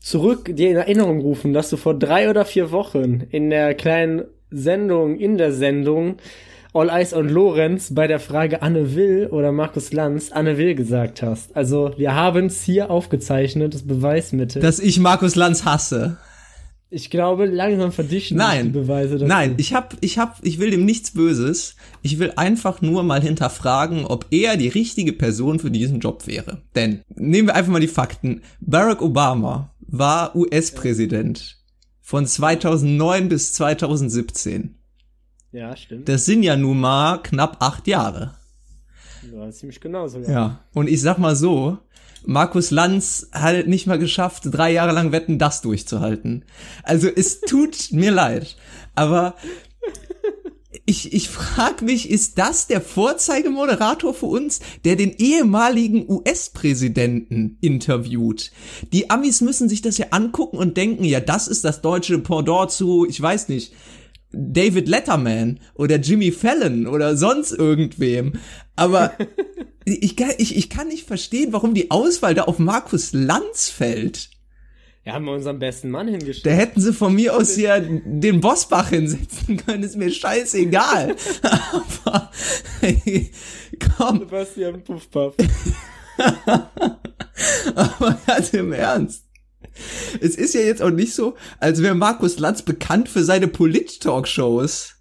[0.00, 4.24] zurück dir in Erinnerung rufen, dass du vor drei oder vier Wochen in der kleinen
[4.50, 6.16] Sendung, in der Sendung
[6.74, 11.22] All Eyes on Lorenz bei der Frage Anne Will oder Markus Lanz Anne Will gesagt
[11.22, 11.56] hast.
[11.56, 14.62] Also, wir haben es hier aufgezeichnet, das Beweismittel.
[14.62, 16.18] Dass ich Markus Lanz hasse.
[16.90, 19.14] Ich glaube, langsam verdichten nein, die Beweise.
[19.14, 19.26] Dazu.
[19.26, 21.76] Nein, ich hab, ich hab, ich will dem nichts Böses.
[22.00, 26.62] Ich will einfach nur mal hinterfragen, ob er die richtige Person für diesen Job wäre.
[26.74, 28.40] Denn nehmen wir einfach mal die Fakten.
[28.60, 31.58] Barack Obama war US-Präsident
[32.00, 34.74] von 2009 bis 2017.
[35.52, 36.08] Ja, stimmt.
[36.08, 38.34] Das sind ja nun mal knapp acht Jahre.
[39.30, 40.30] Ja, ziemlich genau sogar.
[40.30, 41.78] Ja, und ich sag mal so,
[42.24, 46.44] Markus Lanz hat nicht mal geschafft, drei Jahre lang Wetten das durchzuhalten.
[46.82, 48.56] Also es tut mir leid,
[48.94, 49.34] aber
[50.84, 58.52] ich, ich frage mich, ist das der Vorzeigemoderator für uns, der den ehemaligen US-Präsidenten interviewt?
[58.92, 62.70] Die Amis müssen sich das ja angucken und denken, ja, das ist das deutsche Pendant
[62.70, 63.74] zu, ich weiß nicht,
[64.32, 68.34] David Letterman oder Jimmy Fallon oder sonst irgendwem.
[68.76, 69.12] Aber
[69.92, 74.30] ich, kann, ich, ich kann nicht verstehen, warum die Auswahl da auf Markus Lanz fällt.
[75.04, 76.46] Ja, haben wir unseren besten Mann hingestellt.
[76.46, 81.16] Da hätten sie von mir aus ja den Bossbach hinsetzen können, ist mir scheißegal.
[82.02, 82.30] Aber
[82.80, 83.30] hey,
[83.96, 84.18] komm.
[84.18, 85.34] Sebastian Puffpuff.
[87.74, 89.24] Aber ganz im Ernst.
[90.20, 94.97] Es ist ja jetzt auch nicht so, als wäre Markus Lanz bekannt für seine Polit-Talkshows.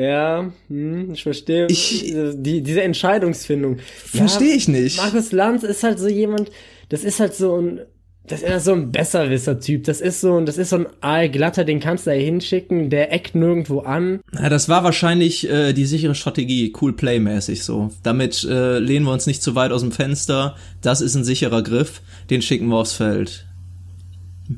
[0.00, 1.66] Ja, hm, ich verstehe.
[1.68, 3.76] Ich, die, diese Entscheidungsfindung.
[4.06, 4.96] Verstehe ja, ich nicht.
[4.96, 6.50] Markus Lanz ist halt so jemand,
[6.88, 7.80] das ist halt so ein,
[8.26, 9.84] das ist so ein Besserwisser-Typ.
[9.84, 13.34] Das ist so, das ist so ein Aalglatter, den kannst du da hinschicken, der eckt
[13.34, 14.20] nirgendwo an.
[14.32, 17.90] Ja, das war wahrscheinlich äh, die sichere Strategie, cool Play-mäßig so.
[18.02, 20.56] Damit äh, lehnen wir uns nicht zu weit aus dem Fenster.
[20.80, 23.44] Das ist ein sicherer Griff, den schicken wir aufs Feld.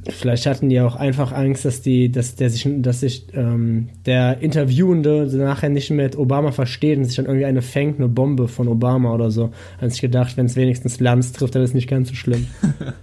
[0.09, 4.41] Vielleicht hatten die auch einfach Angst, dass die, dass der sich, dass sich ähm, der
[4.41, 8.49] Interviewende nachher nicht mehr mit Obama versteht und sich dann irgendwie eine fängt, eine Bombe
[8.49, 9.53] von Obama oder so.
[9.79, 12.47] Hat sich gedacht, wenn es wenigstens Lanz trifft, dann ist nicht ganz so schlimm.
[12.63, 12.95] ja,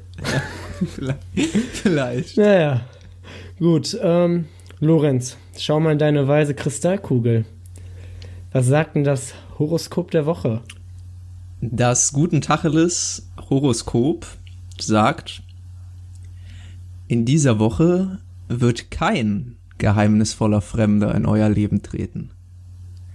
[0.95, 1.19] vielleicht.
[1.73, 2.37] vielleicht.
[2.37, 2.81] Naja.
[3.59, 4.45] Gut, ähm,
[4.79, 7.45] Lorenz, schau mal in deine weise Kristallkugel.
[8.51, 10.61] Was sagt denn das Horoskop der Woche?
[11.61, 14.25] Das Guten Tacheles Horoskop
[14.79, 15.43] sagt,
[17.09, 22.29] in dieser Woche wird kein geheimnisvoller Fremder in euer Leben treten.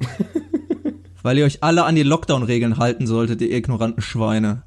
[1.22, 4.64] Weil ihr euch alle an die Lockdown-Regeln halten solltet, ihr ignoranten Schweine.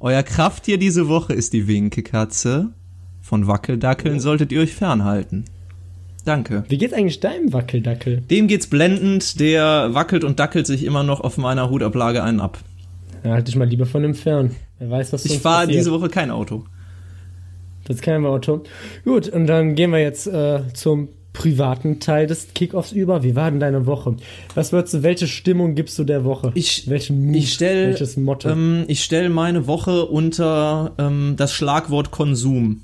[0.00, 2.70] Euer Krafttier diese Woche ist die Winkekatze.
[3.20, 5.44] Von Wackeldackeln solltet ihr euch fernhalten.
[6.24, 6.62] Danke.
[6.68, 8.20] Wie geht's eigentlich deinem Wackeldackel?
[8.20, 12.58] Dem geht's blendend, der wackelt und dackelt sich immer noch auf meiner Hutablage einen ab.
[13.24, 14.54] Ja, halt dich mal lieber von ihm fern.
[14.78, 16.64] Wer weiß, was Ich fahre diese Woche kein Auto.
[17.88, 18.62] Das kennen wir Auto.
[19.04, 23.22] Gut, und dann gehen wir jetzt äh, zum privaten Teil des Kickoffs über.
[23.22, 24.16] Wie war denn deine Woche?
[24.54, 26.50] Was würdest du, welche Stimmung gibst du der Woche?
[26.54, 28.50] Ich, Welchen Mut, ich stell, welches Motto?
[28.50, 32.82] Ähm, ich stelle meine Woche unter ähm, das Schlagwort Konsum.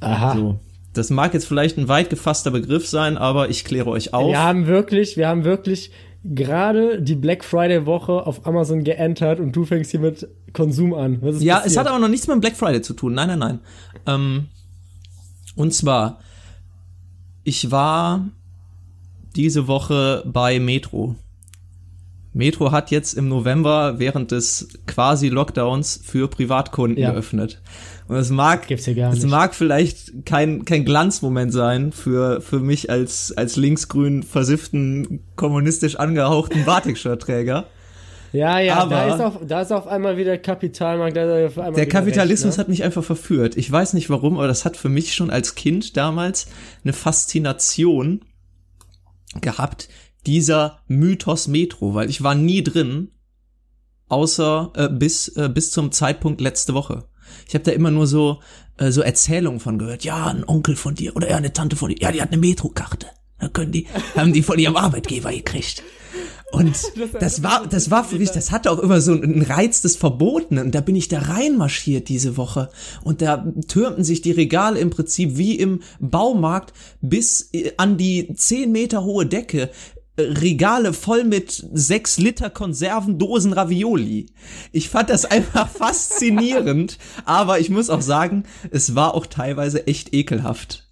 [0.00, 0.34] Aha.
[0.36, 0.60] So.
[0.92, 4.30] Das mag jetzt vielleicht ein weit gefasster Begriff sein, aber ich kläre euch auf.
[4.30, 5.90] Wir haben wirklich, wir haben wirklich
[6.34, 11.20] gerade die Black Friday Woche auf Amazon geentert und du fängst hier mit Konsum an.
[11.22, 11.66] ja, passiert?
[11.66, 13.14] es hat aber noch nichts mit Black Friday zu tun.
[13.14, 13.60] Nein, nein, nein.
[14.06, 14.46] Ähm,
[15.54, 16.20] und zwar,
[17.44, 18.26] ich war
[19.36, 21.16] diese Woche bei Metro.
[22.36, 27.12] Metro hat jetzt im November während des quasi Lockdowns für Privatkunden Ja.
[27.12, 27.62] geöffnet.
[28.08, 33.56] Und es mag, es mag vielleicht kein, kein Glanzmoment sein für, für mich als, als
[33.56, 37.66] linksgrün versifften, kommunistisch angehauchten Batik-Shirt-Träger.
[38.32, 41.16] Ja, ja, Aber- da ist, auf, da ist auf einmal wieder Kapitalmarkt.
[41.16, 42.60] Da ist auf einmal Der Kapitalismus recht, ne?
[42.64, 43.56] hat mich einfach verführt.
[43.56, 46.48] Ich weiß nicht warum, aber das hat für mich schon als Kind damals
[46.84, 48.20] eine Faszination
[49.40, 49.88] gehabt,
[50.26, 53.10] dieser Mythos Metro, weil ich war nie drin,
[54.08, 57.04] außer äh, bis, äh, bis zum Zeitpunkt letzte Woche.
[57.48, 58.40] Ich habe da immer nur so,
[58.78, 60.04] äh, so Erzählungen von gehört.
[60.04, 61.98] Ja, ein Onkel von dir oder ja, eine Tante von dir.
[62.00, 63.06] Ja, die hat eine Metrokarte.
[63.38, 63.86] Da können die,
[64.16, 65.82] haben die von ihrem Arbeitgeber gekriegt.
[66.52, 66.74] Und
[67.20, 70.66] das war, das war für mich, das hatte auch immer so einen Reiz des Verbotenen.
[70.66, 72.70] Und da bin ich da reinmarschiert diese Woche.
[73.02, 78.32] Und da türmten sich die Regale im Prinzip wie im Baumarkt bis äh, an die
[78.32, 79.70] 10 Meter hohe Decke.
[80.18, 84.26] Regale voll mit 6 Liter Konservendosen Ravioli.
[84.72, 90.14] Ich fand das einfach faszinierend, aber ich muss auch sagen, es war auch teilweise echt
[90.14, 90.88] ekelhaft.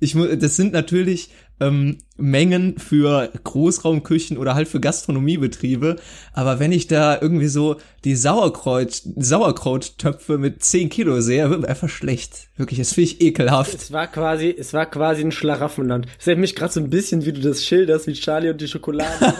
[0.00, 1.30] Ich, das sind natürlich
[1.62, 5.96] ähm, Mengen für Großraumküchen oder halt für Gastronomiebetriebe.
[6.32, 11.68] Aber wenn ich da irgendwie so die Sauerkraut, Sauerkrauttöpfe mit 10 Kilo sehe, wird mir
[11.68, 12.48] einfach schlecht.
[12.56, 13.74] Wirklich, das finde ich ekelhaft.
[13.74, 16.06] Es war quasi, es war quasi ein Schlaraffenland.
[16.18, 18.68] Es erinnert mich gerade so ein bisschen, wie du das schilderst, wie Charlie und die
[18.68, 19.34] Schokolade.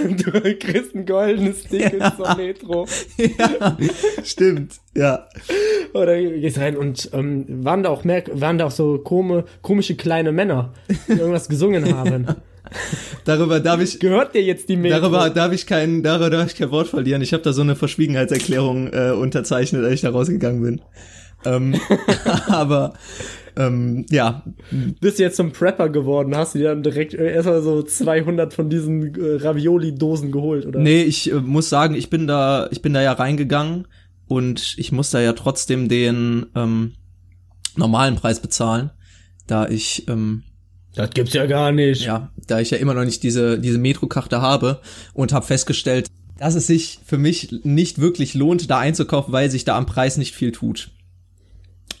[0.00, 2.86] du kriegst ein goldenes Ticket zur Metro.
[3.16, 3.76] ja,
[4.22, 4.80] stimmt.
[4.96, 5.26] Ja.
[5.92, 9.94] Oder gehst rein und ähm, waren da auch mehr, waren da auch so kome, komische
[9.94, 10.72] kleine Männer,
[11.08, 12.26] die irgendwas gesungen haben.
[13.24, 15.00] Darüber darf ich, Gehört dir jetzt die Metro?
[15.00, 17.22] darüber darf ich kein, darüber darf ich kein Wort verlieren.
[17.22, 20.80] Ich habe da so eine Verschwiegenheitserklärung äh, unterzeichnet, als ich da rausgegangen bin.
[21.44, 21.74] Ähm,
[22.48, 22.94] aber
[23.56, 24.42] ähm, ja,
[25.00, 28.52] bist du jetzt zum Prepper geworden, hast du dir dann direkt äh, erstmal so 200
[28.52, 30.80] von diesen äh, Ravioli-Dosen geholt, oder?
[30.80, 33.86] Nee, ich äh, muss sagen, ich bin da, ich bin da ja reingegangen
[34.26, 36.94] und ich muss da ja trotzdem den ähm,
[37.76, 38.90] normalen Preis bezahlen,
[39.46, 40.42] da ich ähm,
[40.94, 42.02] Das gibt's ja gar nicht.
[42.02, 44.80] ja, da ich ja immer noch nicht diese diese Metrokarte habe
[45.12, 46.08] und habe festgestellt,
[46.38, 50.16] dass es sich für mich nicht wirklich lohnt, da einzukaufen, weil sich da am Preis
[50.16, 50.90] nicht viel tut.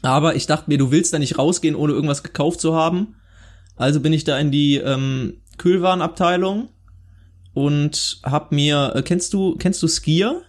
[0.02, 3.16] Aber ich dachte mir, du willst da nicht rausgehen, ohne irgendwas gekauft zu haben.
[3.76, 6.68] Also bin ich da in die ähm, Kühlwarenabteilung
[7.54, 10.42] und hab mir, äh, kennst du, kennst du Skier?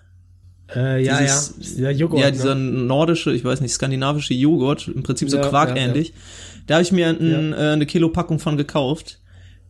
[0.74, 1.84] Äh, ja, Dieses- ja.
[1.86, 2.20] Ja, Joghurt.
[2.22, 2.72] ja, dieser ne?
[2.84, 5.82] nordische, ich weiß nicht, skandinavische Joghurt, im Prinzip so Ja, Quark ja, ja.
[5.90, 6.14] ähnlich.
[6.68, 9.20] Da habe ich mir ein, äh, eine Kilopackung von gekauft.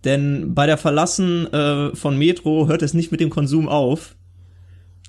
[0.05, 4.14] Denn bei der Verlassen äh, von Metro hört es nicht mit dem Konsum auf.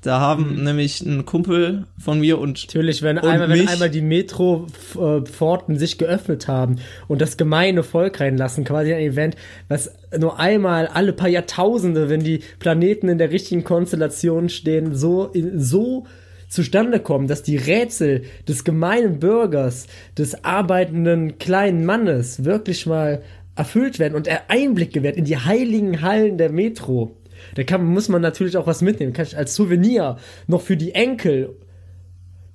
[0.03, 0.65] Da haben Mhm.
[0.65, 5.79] nämlich ein Kumpel von mir und Natürlich, wenn Und einmal, wenn mich- einmal die Metro-Pforten
[5.79, 6.77] sich geöffnet haben
[7.09, 9.37] und das gemeine Volk reinlassen, quasi ein Event,
[9.69, 15.33] was nur einmal alle paar Jahrtausende, wenn die Planeten in der richtigen Konstellation stehen, so,
[15.57, 16.07] so
[16.49, 23.23] zustande kommen, dass die Rätsel des gemeinen Bürgers, des arbeitenden kleinen Mannes wirklich mal
[23.57, 27.17] erfüllt werden und er Einblick gewährt in die heiligen Hallen der Metro.
[27.57, 29.13] Da kann, muss man natürlich auch was mitnehmen.
[29.13, 30.17] Kann ich als Souvenir
[30.47, 31.57] noch für die Enkel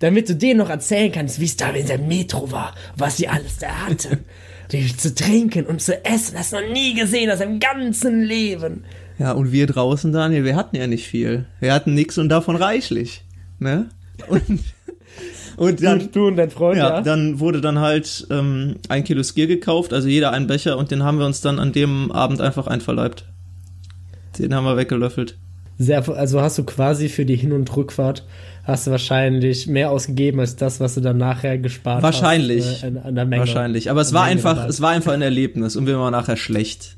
[0.02, 3.28] damit du denen noch erzählen kannst, wie es da in der Metro war, was sie
[3.28, 4.18] alles da hatte.
[4.72, 8.86] die zu trinken und zu essen, hast du noch nie gesehen aus deinem ganzen Leben.
[9.20, 11.46] ja und wir draußen Daniel, wir hatten ja nicht viel.
[11.60, 13.24] Wir hatten nix und davon reichlich,
[13.60, 13.90] ne?
[14.28, 14.62] Und
[15.58, 17.02] und dann du, du und dein Freund, Ja, ja.
[17.02, 21.04] dann wurde dann halt ähm, ein Kilo Skier gekauft, also jeder einen Becher und den
[21.04, 23.26] haben wir uns dann an dem Abend einfach einverleibt.
[24.39, 25.38] Den haben wir weggelöffelt.
[25.78, 28.26] Sehr, also hast du quasi für die Hin- und Rückfahrt
[28.63, 32.63] hast du wahrscheinlich mehr ausgegeben als das, was du dann nachher gespart Wahrscheinlich.
[32.65, 32.84] hast.
[32.84, 33.39] äh, an, der Menge.
[33.41, 33.89] Wahrscheinlich.
[33.89, 34.70] Aber es war Menge einfach, dabei.
[34.70, 36.98] es war einfach ein Erlebnis und wir waren nachher schlecht.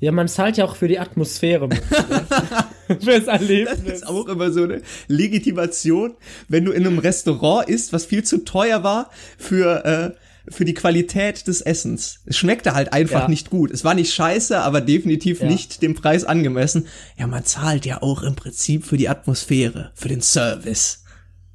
[0.00, 1.68] Ja, man zahlt ja auch für die Atmosphäre.
[2.88, 3.80] Fürs Das Erlebnis.
[4.00, 6.14] ist auch immer so eine Legitimation,
[6.48, 10.10] wenn du in einem Restaurant isst, was viel zu teuer war für, äh,
[10.48, 12.20] für die Qualität des Essens.
[12.26, 13.28] Es schmeckte halt einfach Ja.
[13.28, 13.70] nicht gut.
[13.70, 15.48] Es war nicht scheiße, aber definitiv Ja.
[15.48, 16.86] nicht dem Preis angemessen.
[17.18, 21.04] Ja, man zahlt ja auch im Prinzip für die Atmosphäre, für den Service.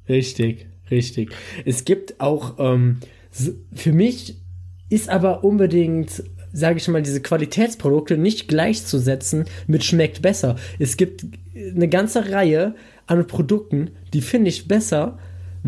[0.08, 1.30] Richtig, richtig.
[1.64, 2.98] Es gibt auch, ähm,
[3.74, 4.36] für mich
[4.88, 6.22] ist aber unbedingt,
[6.52, 10.56] sage ich mal, diese Qualitätsprodukte nicht gleichzusetzen mit schmeckt besser.
[10.78, 12.74] Es gibt eine ganze Reihe
[13.06, 15.18] an Produkten, die finde ich besser,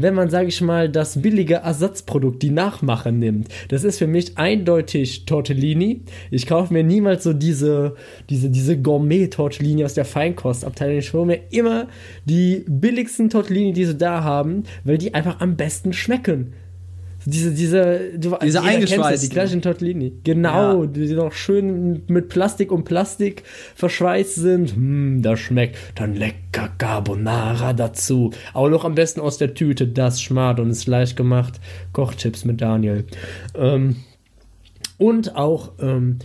[0.03, 3.49] wenn man, sage ich mal, das billige Ersatzprodukt, die Nachmache nimmt.
[3.69, 6.03] Das ist für mich eindeutig Tortellini.
[6.31, 7.95] Ich kaufe mir niemals so diese,
[8.29, 10.99] diese, diese Gourmet-Tortellini aus der Feinkostabteilung.
[10.99, 11.89] Ich hole mir immer
[12.25, 16.53] die billigsten Tortellini, die sie da haben, weil die einfach am besten schmecken.
[17.27, 19.23] Diese, diese, du, diese eingeschweißt.
[19.23, 20.13] Die gleichen Tortellini.
[20.25, 20.87] Genau, ja.
[20.87, 23.43] die noch schön mit Plastik um Plastik
[23.75, 24.75] verschweißt sind.
[24.75, 25.77] Hm, das schmeckt.
[25.97, 28.31] Dann lecker Carbonara dazu.
[28.55, 29.87] Auch noch am besten aus der Tüte.
[29.87, 31.61] Das schmart und ist leicht gemacht.
[31.93, 33.05] Kochchips mit Daniel.
[33.55, 33.97] Ähm,
[34.97, 36.19] und auch, ähm,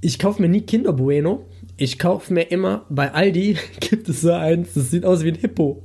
[0.00, 1.46] ich kaufe mir nie Kinder Bueno.
[1.76, 5.36] Ich kaufe mir immer, bei Aldi gibt es so eins, das sieht aus wie ein
[5.36, 5.80] Hippo.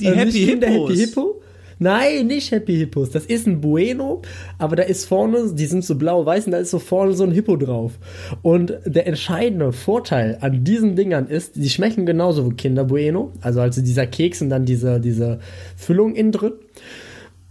[0.00, 0.90] Die also Happy Hippos.
[0.90, 1.42] Happy Hippo,
[1.78, 3.10] Nein, nicht Happy Hippos.
[3.10, 4.22] Das ist ein Bueno,
[4.58, 7.30] aber da ist vorne, die sind so blau-weiß und da ist so vorne so ein
[7.30, 7.98] Hippo drauf.
[8.42, 13.32] Und der entscheidende Vorteil an diesen Dingern ist, die schmecken genauso wie Kinder Bueno.
[13.40, 15.38] Also, also dieser Keks und dann diese, diese
[15.76, 16.52] Füllung innen drin.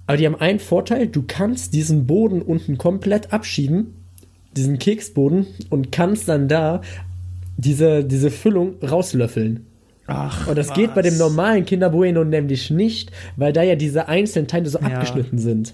[0.08, 3.94] Aber die haben einen Vorteil, du kannst diesen Boden unten komplett abschieben,
[4.56, 6.82] diesen Keksboden, und kannst dann da
[7.58, 9.66] diese, diese Füllung rauslöffeln.
[10.08, 10.76] Ach, und das was.
[10.76, 14.80] geht bei dem normalen Kinder Bueno nämlich nicht, weil da ja diese einzelnen Teile so
[14.80, 14.88] ja.
[14.88, 15.74] abgeschnitten sind.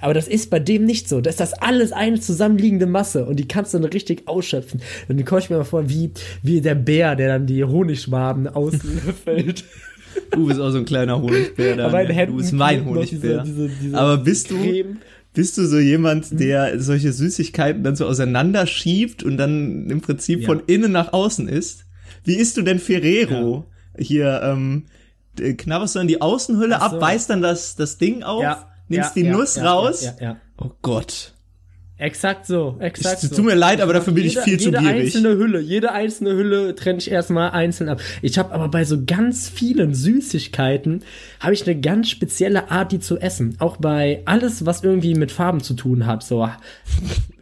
[0.00, 1.20] Aber das ist bei dem nicht so.
[1.20, 4.80] Das ist das alles eine zusammenliegende Masse und die kannst du dann richtig ausschöpfen.
[5.08, 8.48] Und die komme ich mir mal vor, wie, wie der Bär, der dann die Honigschwaben
[8.48, 9.64] auslöffelt.
[10.30, 11.76] Du bist auch so ein kleiner Honigbär.
[11.76, 13.42] Dann, du bist mein Honigbär.
[13.42, 14.56] Diese, diese, diese Aber bist du,
[15.32, 16.38] bist du so jemand, hm?
[16.38, 20.46] der solche Süßigkeiten dann so auseinanderschiebt und dann im Prinzip ja.
[20.46, 21.84] von innen nach außen isst?
[22.24, 23.66] Wie isst du denn Ferrero?
[23.96, 24.04] Ja.
[24.04, 24.86] Hier, ähm,
[25.36, 26.80] knabberst du dann die Außenhülle so.
[26.80, 28.68] ab, beißt dann das, das Ding auf, ja.
[28.88, 30.12] nimmst die Nuss raus.
[30.58, 31.33] Oh Gott.
[31.96, 33.36] Exakt so, exakt es, so.
[33.36, 34.84] Tut mir leid, aber dafür bin jede, ich viel zu gierig.
[34.84, 38.00] Jede einzelne Hülle, jede einzelne Hülle trenne ich erstmal einzeln ab.
[38.20, 41.04] Ich habe aber bei so ganz vielen Süßigkeiten
[41.38, 43.54] habe ich eine ganz spezielle Art, die zu essen.
[43.60, 46.48] Auch bei alles, was irgendwie mit Farben zu tun hat, so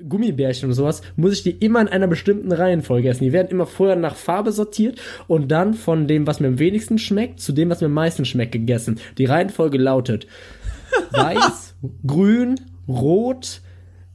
[0.06, 3.24] Gummibärchen und sowas, muss ich die immer in einer bestimmten Reihenfolge essen.
[3.24, 6.98] Die werden immer vorher nach Farbe sortiert und dann von dem, was mir am wenigsten
[6.98, 9.00] schmeckt, zu dem, was mir am meisten schmeckt, gegessen.
[9.16, 10.26] Die Reihenfolge lautet
[11.12, 11.74] weiß,
[12.06, 13.62] grün, rot,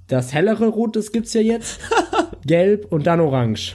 [0.08, 1.80] das hellere Rot, das gibt's ja jetzt.
[2.46, 3.74] Gelb und dann Orange.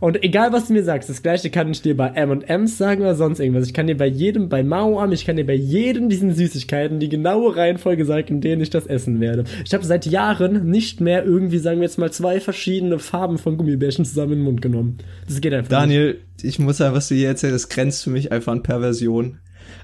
[0.00, 3.16] Und egal, was du mir sagst, das gleiche kann ich dir bei M&M's sagen oder
[3.16, 3.66] sonst irgendwas.
[3.66, 7.00] Ich kann dir bei jedem, bei Mao Am, ich kann dir bei jedem diesen Süßigkeiten
[7.00, 9.44] die genaue Reihenfolge sagen, in denen ich das essen werde.
[9.64, 13.56] Ich habe seit Jahren nicht mehr irgendwie, sagen wir jetzt mal, zwei verschiedene Farben von
[13.56, 14.98] Gummibärchen zusammen in den Mund genommen.
[15.26, 16.44] Das geht einfach Daniel, nicht.
[16.44, 19.38] ich muss sagen, was du hier erzählst, das grenzt für mich einfach an Perversion.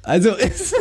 [0.05, 0.75] Also ist,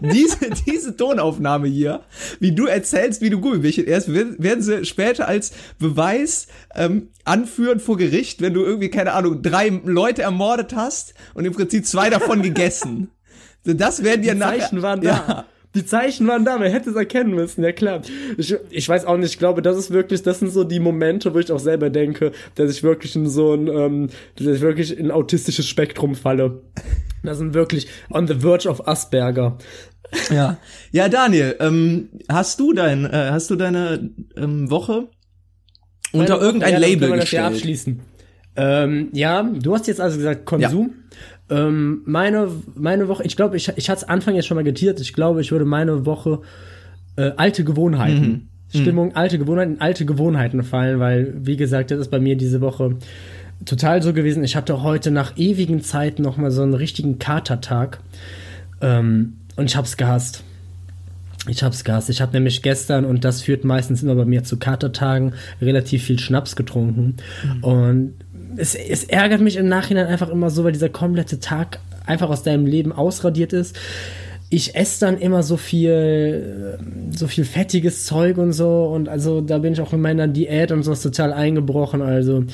[0.00, 2.02] diese, diese Tonaufnahme hier,
[2.40, 7.96] wie du erzählst, wie du Gummibärchen erst, werden sie später als Beweis ähm, anführen vor
[7.96, 12.42] Gericht, wenn du irgendwie, keine Ahnung, drei Leute ermordet hast und im Prinzip zwei davon
[12.42, 13.10] gegessen.
[13.66, 14.58] Das werden ja nachher...
[14.58, 15.10] Zeichen waren da.
[15.10, 15.46] Ja.
[15.74, 18.02] Die Zeichen waren da, man hätte es erkennen müssen, ja klar.
[18.38, 21.34] Ich, ich weiß auch nicht, ich glaube, das ist wirklich, das sind so die Momente,
[21.34, 24.96] wo ich auch selber denke, dass ich wirklich in so ein, ähm, dass ich wirklich
[24.96, 26.62] in ein autistisches Spektrum falle.
[27.22, 29.58] Das sind wirklich on the verge of Asperger.
[30.30, 30.58] Ja,
[30.92, 35.08] ja, Daniel, ähm, hast du dein, äh, hast du deine ähm, Woche
[36.12, 37.32] unter irgendein ja, Label gestellt?
[37.32, 38.00] Ja abschließen.
[38.56, 40.90] Ähm, ja, du hast jetzt also gesagt Konsum.
[40.90, 41.16] Ja.
[41.54, 45.00] Ähm, meine, meine Woche, ich glaube, ich, ich hatte es Anfang jetzt schon mal getiert.
[45.00, 46.40] Ich glaube, ich würde meine Woche
[47.16, 48.80] äh, alte Gewohnheiten, mhm.
[48.80, 49.16] Stimmung, mhm.
[49.16, 52.96] alte Gewohnheiten, alte Gewohnheiten fallen, weil, wie gesagt, das ist bei mir diese Woche
[53.64, 54.42] total so gewesen.
[54.42, 58.00] Ich hatte heute nach ewigen Zeiten noch mal so einen richtigen Katertag
[58.80, 60.42] ähm, und ich hab's gehasst.
[61.46, 62.08] Ich hab's gehasst.
[62.08, 66.18] Ich habe nämlich gestern, und das führt meistens immer bei mir zu Katertagen, relativ viel
[66.18, 67.16] Schnaps getrunken.
[67.44, 67.64] Mhm.
[67.64, 68.14] Und
[68.56, 72.42] es, es ärgert mich im Nachhinein einfach immer so, weil dieser komplette Tag einfach aus
[72.42, 73.76] deinem Leben ausradiert ist
[74.54, 76.78] ich esse dann immer so viel,
[77.10, 78.84] so viel fettiges Zeug und so.
[78.84, 82.02] Und also da bin ich auch in meiner Diät und so total eingebrochen.
[82.02, 82.44] Also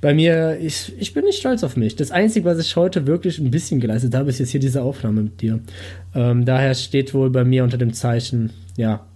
[0.00, 1.96] bei mir, ich, ich bin nicht stolz auf mich.
[1.96, 5.22] Das Einzige, was ich heute wirklich ein bisschen geleistet habe, ist jetzt hier diese Aufnahme
[5.22, 5.58] mit dir.
[6.14, 9.06] Ähm, daher steht wohl bei mir unter dem Zeichen, ja,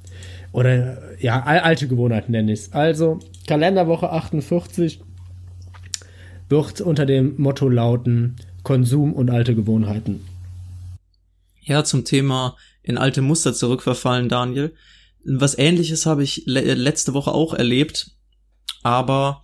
[0.50, 2.72] oder ja, alte Gewohnheiten nenne ich es.
[2.72, 5.00] Also Kalenderwoche 48
[6.52, 10.20] wird unter dem Motto lauten Konsum und alte Gewohnheiten.
[11.62, 14.74] Ja, zum Thema in alte Muster zurückverfallen, Daniel.
[15.24, 18.10] Was ähnliches habe ich le letzte Woche auch erlebt,
[18.82, 19.42] aber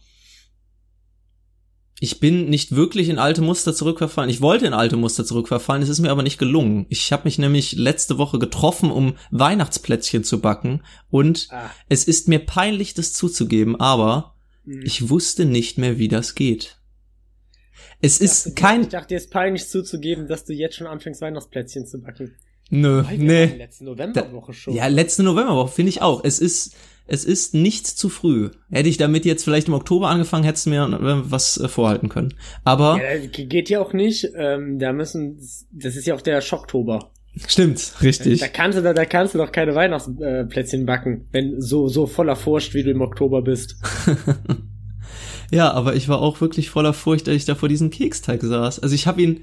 [2.00, 4.30] ich bin nicht wirklich in alte Muster zurückverfallen.
[4.30, 6.86] Ich wollte in alte Muster zurückverfallen, es ist mir aber nicht gelungen.
[6.90, 11.70] Ich habe mich nämlich letzte Woche getroffen, um Weihnachtsplätzchen zu backen und ah.
[11.88, 14.82] es ist mir peinlich, das zuzugeben, aber hm.
[14.84, 16.77] ich wusste nicht mehr, wie das geht.
[18.00, 18.80] Es ist dachte, kein.
[18.82, 22.34] Ich dachte, dir ist peinlich zuzugeben, dass du jetzt schon anfängst, Weihnachtsplätzchen zu backen.
[22.70, 23.46] Nö, nee.
[23.46, 24.74] Letzte Novemberwoche schon.
[24.74, 26.22] Ja, letzte Novemberwoche, finde ich auch.
[26.22, 28.50] Es ist, es ist nicht zu früh.
[28.70, 32.08] Hätte ich damit jetzt vielleicht im Oktober angefangen, hättest du mir äh, was äh, vorhalten
[32.08, 32.34] können.
[32.64, 33.00] Aber.
[33.02, 34.28] Ja, geht ja auch nicht.
[34.36, 35.38] Ähm, da müssen,
[35.72, 37.10] das ist ja auch der Schocktober.
[37.46, 38.40] Stimmt, richtig.
[38.40, 42.36] Da kannst du, da, da kannst du doch keine Weihnachtsplätzchen backen, wenn so, so voller
[42.36, 43.76] Furcht, wie du im Oktober bist.
[45.50, 48.80] ja, aber ich war auch wirklich voller Furcht, als ich da vor diesem Keksteig saß.
[48.80, 49.40] Also ich habe ihn,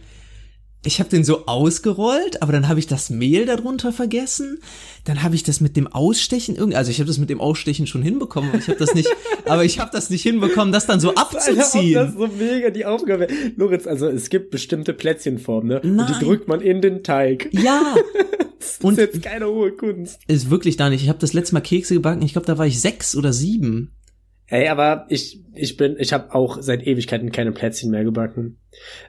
[0.85, 4.59] ich habe den so ausgerollt, aber dann habe ich das Mehl darunter vergessen.
[5.03, 7.87] Dann habe ich das mit dem Ausstechen irgendwie, also ich habe das mit dem Ausstechen
[7.87, 9.09] schon hinbekommen, aber ich habe das nicht,
[9.45, 11.95] aber ich habe das nicht hinbekommen, das dann so abzuziehen.
[11.95, 13.27] Das ist so mega die Aufgabe.
[13.55, 15.81] Lorenz, also es gibt bestimmte Plätzchenformen, ne?
[15.83, 15.99] Nein.
[15.99, 17.49] Und die drückt man in den Teig.
[17.51, 17.95] Ja.
[18.59, 20.19] das und ist jetzt keine hohe Kunst.
[20.27, 21.01] Ist wirklich da nicht.
[21.01, 22.21] Ich habe das letzte Mal Kekse gebacken.
[22.21, 23.91] Ich glaube, da war ich sechs oder sieben.
[24.47, 28.57] Ey, aber ich, ich bin, ich habe auch seit Ewigkeiten keine Plätzchen mehr gebacken.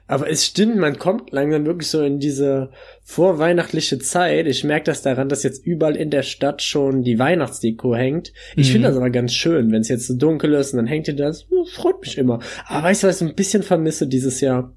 [0.07, 2.71] Aber es stimmt, man kommt langsam wirklich so in diese
[3.03, 4.47] vorweihnachtliche Zeit.
[4.47, 8.33] Ich merke das daran, dass jetzt überall in der Stadt schon die Weihnachtsdeko hängt.
[8.55, 8.71] Ich mhm.
[8.73, 11.15] finde das aber ganz schön, wenn es jetzt so dunkel ist und dann hängt ihr
[11.15, 11.45] das.
[11.71, 12.39] Freut mich immer.
[12.65, 14.73] Aber weißt du, was ich ein bisschen vermisse dieses Jahr?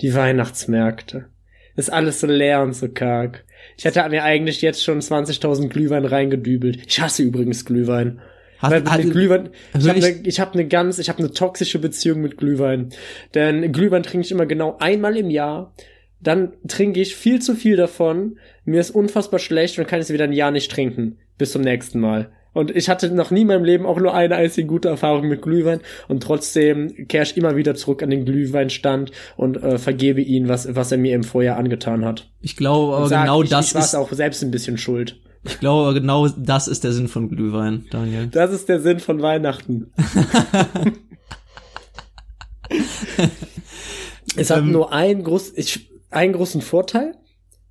[0.00, 1.26] Die Weihnachtsmärkte.
[1.74, 3.44] Ist alles so leer und so karg.
[3.76, 6.78] Ich hätte mir eigentlich jetzt schon 20.000 Glühwein reingedübelt.
[6.86, 8.20] Ich hasse übrigens Glühwein.
[8.64, 12.20] Hast, Weil hat, Glühwein, ich habe eine hab ne ganz, ich habe eine toxische Beziehung
[12.20, 12.90] mit Glühwein.
[13.34, 15.74] Denn Glühwein trinke ich immer genau einmal im Jahr.
[16.20, 18.38] Dann trinke ich viel zu viel davon.
[18.64, 21.18] Mir ist unfassbar schlecht und kann es wieder ein Jahr nicht trinken.
[21.36, 22.30] Bis zum nächsten Mal.
[22.54, 25.42] Und ich hatte noch nie in meinem Leben auch nur eine einzige gute Erfahrung mit
[25.42, 30.48] Glühwein und trotzdem kehre ich immer wieder zurück an den Glühweinstand und äh, vergebe ihn,
[30.48, 32.30] was, was er mir im Vorjahr angetan hat.
[32.40, 35.20] Ich glaube aber genau ich, das ich ist auch selbst ein bisschen schuld.
[35.44, 38.28] Ich glaube, genau das ist der Sinn von Glühwein, Daniel.
[38.28, 39.92] Das ist der Sinn von Weihnachten.
[44.36, 47.14] es hat ähm, nur einen, groß, ich, einen großen Vorteil.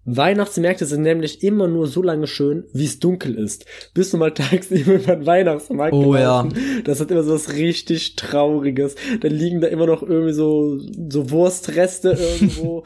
[0.05, 3.65] Weihnachtsmärkte sind nämlich immer nur so lange schön, wie es dunkel ist.
[3.93, 6.47] Bis du mal tagsüber über den Weihnachtsmarkt oh, ja.
[6.83, 8.95] Das hat immer so was richtig Trauriges.
[9.21, 10.77] Da liegen da immer noch irgendwie so,
[11.09, 12.83] so Wurstreste irgendwo.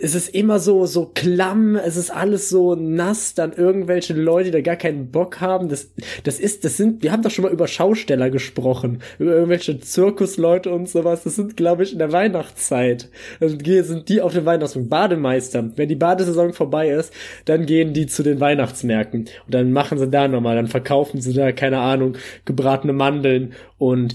[0.00, 1.76] es ist immer so, so klamm.
[1.76, 3.34] Es ist alles so nass.
[3.34, 5.68] Dann irgendwelche Leute, die da gar keinen Bock haben.
[5.68, 5.90] Das,
[6.24, 9.02] das ist, das sind, wir haben doch schon mal über Schausteller gesprochen.
[9.20, 11.22] Über irgendwelche Zirkusleute und sowas.
[11.22, 13.08] Das sind, glaube ich, in der Weihnachtszeit.
[13.38, 14.90] Also sind die auf dem Weihnachtsmarkt.
[14.90, 15.70] Bademeister.
[15.76, 17.12] Wenn die Badesaison Saison vorbei ist,
[17.44, 19.20] dann gehen die zu den Weihnachtsmärkten.
[19.20, 24.14] Und dann machen sie da nochmal, dann verkaufen sie da, keine Ahnung, gebratene Mandeln und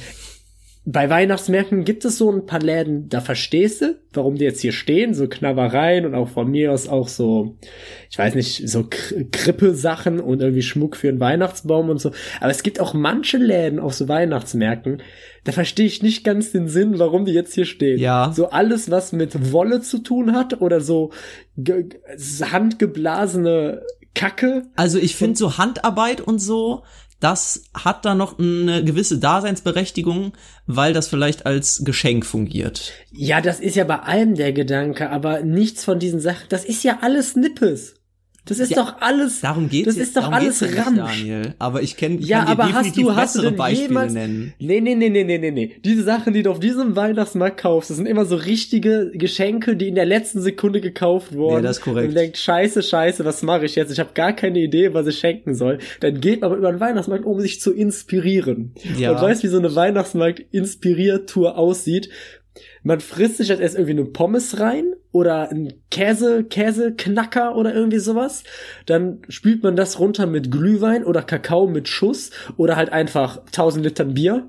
[0.88, 4.72] bei Weihnachtsmärkten gibt es so ein paar Läden, da verstehst du, warum die jetzt hier
[4.72, 7.58] stehen, so Knabbereien und auch von mir aus auch so,
[8.12, 12.12] ich weiß nicht, so Krippe-Sachen und irgendwie Schmuck für einen Weihnachtsbaum und so.
[12.40, 15.02] Aber es gibt auch manche Läden auf so Weihnachtsmärkten,
[15.44, 18.00] da verstehe ich nicht ganz den Sinn, warum die jetzt hier stehen.
[18.00, 18.32] Ja.
[18.36, 21.10] So alles, was mit Wolle zu tun hat oder so
[22.52, 23.82] handgeblasene
[24.16, 24.64] Kacke.
[24.76, 26.84] Also ich finde so Handarbeit und so,
[27.20, 30.34] das hat da noch eine gewisse Daseinsberechtigung,
[30.68, 32.92] weil das vielleicht als Geschenk fungiert.
[33.12, 36.84] Ja, das ist ja bei allem der Gedanke, aber nichts von diesen Sachen, das ist
[36.84, 37.96] ja alles Nippes.
[38.46, 39.42] Das ist ja, doch alles.
[39.42, 39.88] Darum geht's.
[39.88, 40.98] Das ist doch alles Ramsch.
[40.98, 41.56] Daniel.
[41.58, 44.54] Aber ich kenne ja, kann aber dir hast du, hast du Beispiele jemals, nennen.
[44.60, 45.76] Nee, nee, nee, nee, nee, nee, nee.
[45.84, 49.88] Diese Sachen, die du auf diesem Weihnachtsmarkt kaufst, das sind immer so richtige Geschenke, die
[49.88, 51.56] in der letzten Sekunde gekauft wurden.
[51.56, 52.10] Ja, das ist korrekt.
[52.10, 53.92] Und denkt, scheiße, scheiße, was mache ich jetzt?
[53.92, 55.80] Ich habe gar keine Idee, was ich schenken soll.
[56.02, 58.76] Dann geht man aber über den Weihnachtsmarkt, um sich zu inspirieren.
[58.98, 59.12] Ja.
[59.12, 62.10] Und weißt, wie so eine Weihnachtsmarkt-Inspiriertour aussieht?
[62.86, 67.98] Man frisst sich jetzt erst irgendwie eine Pommes rein oder ein Käse, Käseknacker oder irgendwie
[67.98, 68.44] sowas.
[68.86, 73.86] Dann spült man das runter mit Glühwein oder Kakao mit Schuss oder halt einfach 1000
[73.86, 74.48] Litern Bier.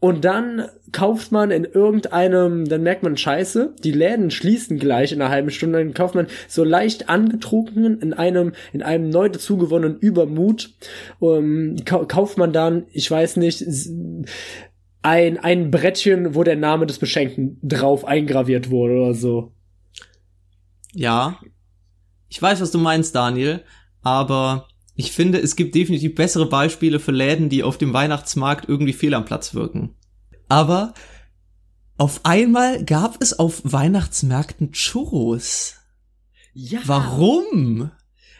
[0.00, 5.20] Und dann kauft man in irgendeinem, dann merkt man Scheiße, die Läden schließen gleich in
[5.20, 9.98] einer halben Stunde, dann kauft man so leicht angetrunkenen in einem, in einem neu dazugewonnenen
[9.98, 10.70] Übermut,
[11.18, 13.64] um, kauft man dann, ich weiß nicht,
[15.08, 19.52] ein, ein Brettchen, wo der Name des Beschenkten drauf eingraviert wurde oder so.
[20.92, 21.40] Ja.
[22.28, 23.64] Ich weiß, was du meinst, Daniel,
[24.02, 28.92] aber ich finde, es gibt definitiv bessere Beispiele für Läden, die auf dem Weihnachtsmarkt irgendwie
[28.92, 29.94] fehl am Platz wirken.
[30.48, 30.92] Aber
[31.96, 35.76] auf einmal gab es auf Weihnachtsmärkten Churros.
[36.52, 36.80] Ja.
[36.84, 37.90] Warum?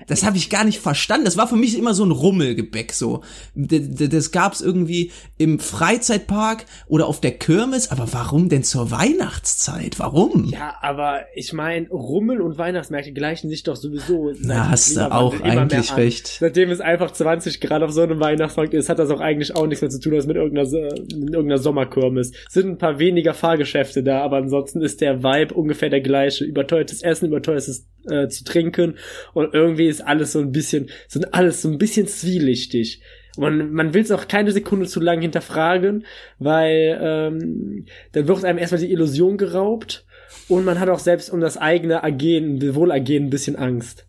[0.07, 1.24] Das habe ich gar nicht verstanden.
[1.24, 3.22] Das war für mich immer so ein Rummelgebäck so.
[3.55, 9.99] Das gab's irgendwie im Freizeitpark oder auf der Kirmes, aber warum denn zur Weihnachtszeit?
[9.99, 10.46] Warum?
[10.51, 14.32] Ja, aber ich meine, Rummel und Weihnachtsmärkte gleichen sich doch sowieso.
[14.40, 16.38] Na, hast du auch eigentlich recht.
[16.40, 19.66] Seitdem es einfach 20 Grad auf so einem Weihnachtsmarkt ist, hat das auch eigentlich auch
[19.66, 22.32] nichts mehr zu tun als mit irgendeiner, mit irgendeiner Sommerkirmes.
[22.46, 26.44] Es sind ein paar weniger Fahrgeschäfte da, aber ansonsten ist der Vibe ungefähr der gleiche.
[26.44, 28.94] Überteuertes Essen, überteuertes äh, zu trinken
[29.34, 33.03] und irgendwie ist alles so ein bisschen, sind alles so ein bisschen zwielichtig.
[33.36, 36.07] Man, man will es auch keine Sekunde zu lang hinterfragen,
[36.39, 40.07] weil ähm, dann wird einem erstmal die Illusion geraubt
[40.49, 44.07] und man hat auch selbst um das eigene Ergehen, Wohlergehen ein bisschen Angst.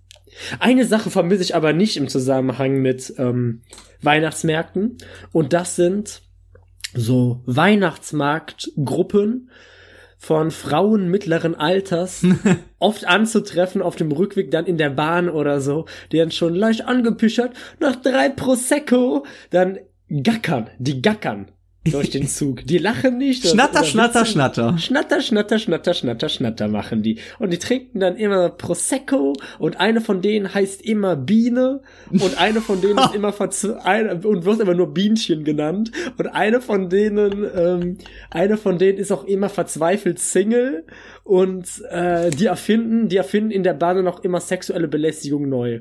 [0.60, 3.62] Eine Sache vermisse ich aber nicht im Zusammenhang mit ähm,
[4.02, 4.98] Weihnachtsmärkten
[5.32, 6.22] und das sind
[6.94, 9.50] so Weihnachtsmarktgruppen
[10.20, 12.24] von Frauen mittleren Alters
[12.80, 16.86] oft anzutreffen auf dem Rückweg dann in der Bahn oder so, die dann schon leicht
[16.86, 21.48] angepüchert nach drei Prosecco dann gackern, die gackern
[21.86, 22.66] durch den Zug.
[22.66, 23.48] Die lachen nicht.
[23.48, 24.78] Schnatter, schnatter, schnatter.
[24.78, 27.20] Schnatter, schnatter, schnatter, schnatter, schnatter machen die.
[27.40, 32.62] Und die trinken dann immer Prosecco und eine von denen heißt immer Biene und eine
[32.62, 33.34] von denen ist immer
[33.84, 37.98] eine, und wird immer nur Bienchen genannt und eine von denen, ähm,
[38.30, 40.86] eine von denen ist auch immer verzweifelt Single
[41.24, 45.80] und äh, die erfinden, die erfinden in der Bahn noch immer sexuelle Belästigung neu.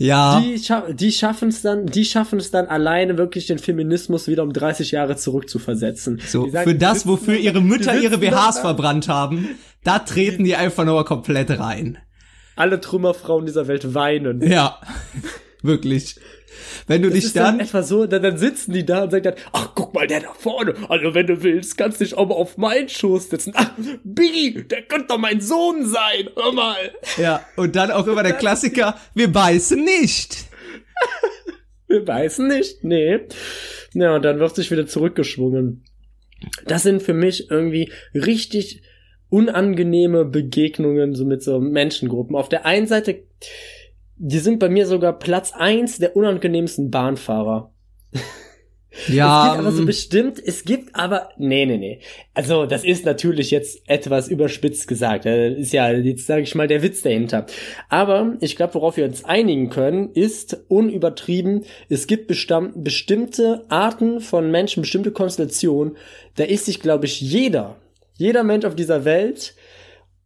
[0.00, 0.40] Ja.
[0.40, 4.42] Die, scha die schaffen es dann, die schaffen es dann alleine wirklich den Feminismus wieder
[4.42, 6.22] um 30 Jahre zurückzuversetzen.
[6.26, 10.86] So, sagen, für das, wofür ihre Mütter ihre BHs verbrannt haben, da treten die einfach
[10.86, 11.98] nur komplett rein.
[12.56, 14.40] Alle Trümmerfrauen dieser Welt weinen.
[14.40, 14.80] Ja.
[15.62, 16.16] Wirklich.
[16.86, 19.10] Wenn du das dich ist dann, dann etwa so, dann, dann sitzen die da und
[19.10, 20.74] sagen dann, ach, guck mal, der da vorne.
[20.88, 23.52] Also, wenn du willst, kannst du dich auch mal auf meinen Schoß setzen.
[23.56, 23.70] Ach,
[24.04, 26.28] Biggie, der könnte doch mein Sohn sein.
[26.36, 26.90] Hör mal.
[27.16, 30.46] ja, und dann auch immer der Klassiker, wir beißen nicht.
[31.88, 33.20] Wir beißen nicht, nee.
[33.94, 35.82] Ja, und dann wird sich wieder zurückgeschwungen.
[36.66, 38.82] Das sind für mich irgendwie richtig
[39.28, 42.36] unangenehme Begegnungen so mit so Menschengruppen.
[42.36, 43.22] Auf der einen Seite,
[44.22, 47.72] die sind bei mir sogar Platz eins der unangenehmsten Bahnfahrer.
[49.06, 49.46] Ja.
[49.46, 52.00] Es gibt aber so ähm, bestimmt, es gibt aber, nee, nee, nee.
[52.34, 55.26] Also, das ist natürlich jetzt etwas überspitzt gesagt.
[55.26, 57.46] Das ist ja, jetzt sage ich mal, der Witz dahinter.
[57.88, 64.20] Aber ich glaube, worauf wir uns einigen können, ist unübertrieben, es gibt bestamm- bestimmte Arten
[64.20, 65.96] von Menschen, bestimmte Konstellationen,
[66.34, 67.76] da ist sich, glaube ich, jeder,
[68.18, 69.54] jeder Mensch auf dieser Welt,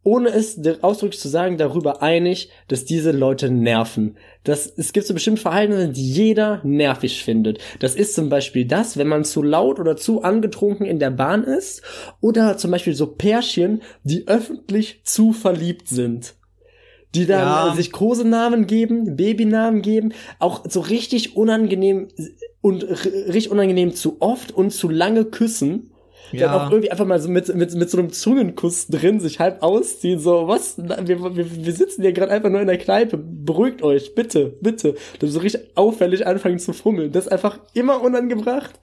[0.05, 4.17] ohne es ausdrücklich zu sagen, darüber einig, dass diese Leute nerven.
[4.43, 7.57] Das, es gibt so bestimmte Verhalten, die jeder nervig findet.
[7.79, 11.43] Das ist zum Beispiel das, wenn man zu laut oder zu angetrunken in der Bahn
[11.43, 11.81] ist
[12.21, 16.35] oder zum Beispiel so Pärchen, die öffentlich zu verliebt sind.
[17.15, 17.73] Die dann Ja.
[17.73, 22.09] äh, sich Kosenamen geben, Babynamen geben, auch so richtig unangenehm
[22.61, 25.89] und richtig unangenehm zu oft und zu lange küssen
[26.37, 26.65] dann Ja.
[26.65, 30.19] auch irgendwie einfach mal so mit, mit, mit so einem Zungenkuss drin sich halb ausziehen,
[30.19, 30.77] so, was?
[30.77, 34.95] Wir, wir, wir sitzen hier gerade einfach nur in der Kneipe, beruhigt euch, bitte, bitte.
[35.19, 37.11] Dann so richtig auffällig anfangen zu fummeln.
[37.11, 38.79] Das ist einfach immer unangebracht.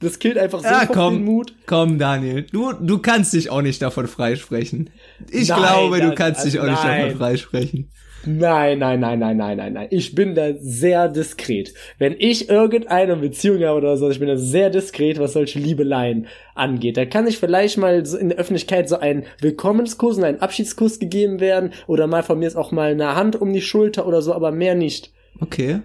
[0.00, 1.54] Das killt einfach ja, sofort den komm, Mut.
[1.66, 4.90] komm, Daniel, du, du kannst dich auch nicht davon freisprechen.
[5.30, 7.02] Ich Nein, glaube, du kannst dich auch nicht nein.
[7.06, 7.90] davon freisprechen.
[8.28, 9.88] Nein, nein, nein, nein, nein, nein, nein.
[9.90, 11.72] Ich bin da sehr diskret.
[11.98, 16.26] Wenn ich irgendeine Beziehung habe oder so, ich bin da sehr diskret, was solche Liebeleien
[16.54, 16.98] angeht.
[16.98, 20.98] Da kann ich vielleicht mal so in der Öffentlichkeit so ein Willkommenskuss und ein Abschiedskuss
[20.98, 24.20] gegeben werden oder mal von mir ist auch mal eine Hand um die Schulter oder
[24.20, 25.10] so, aber mehr nicht.
[25.40, 25.80] Okay.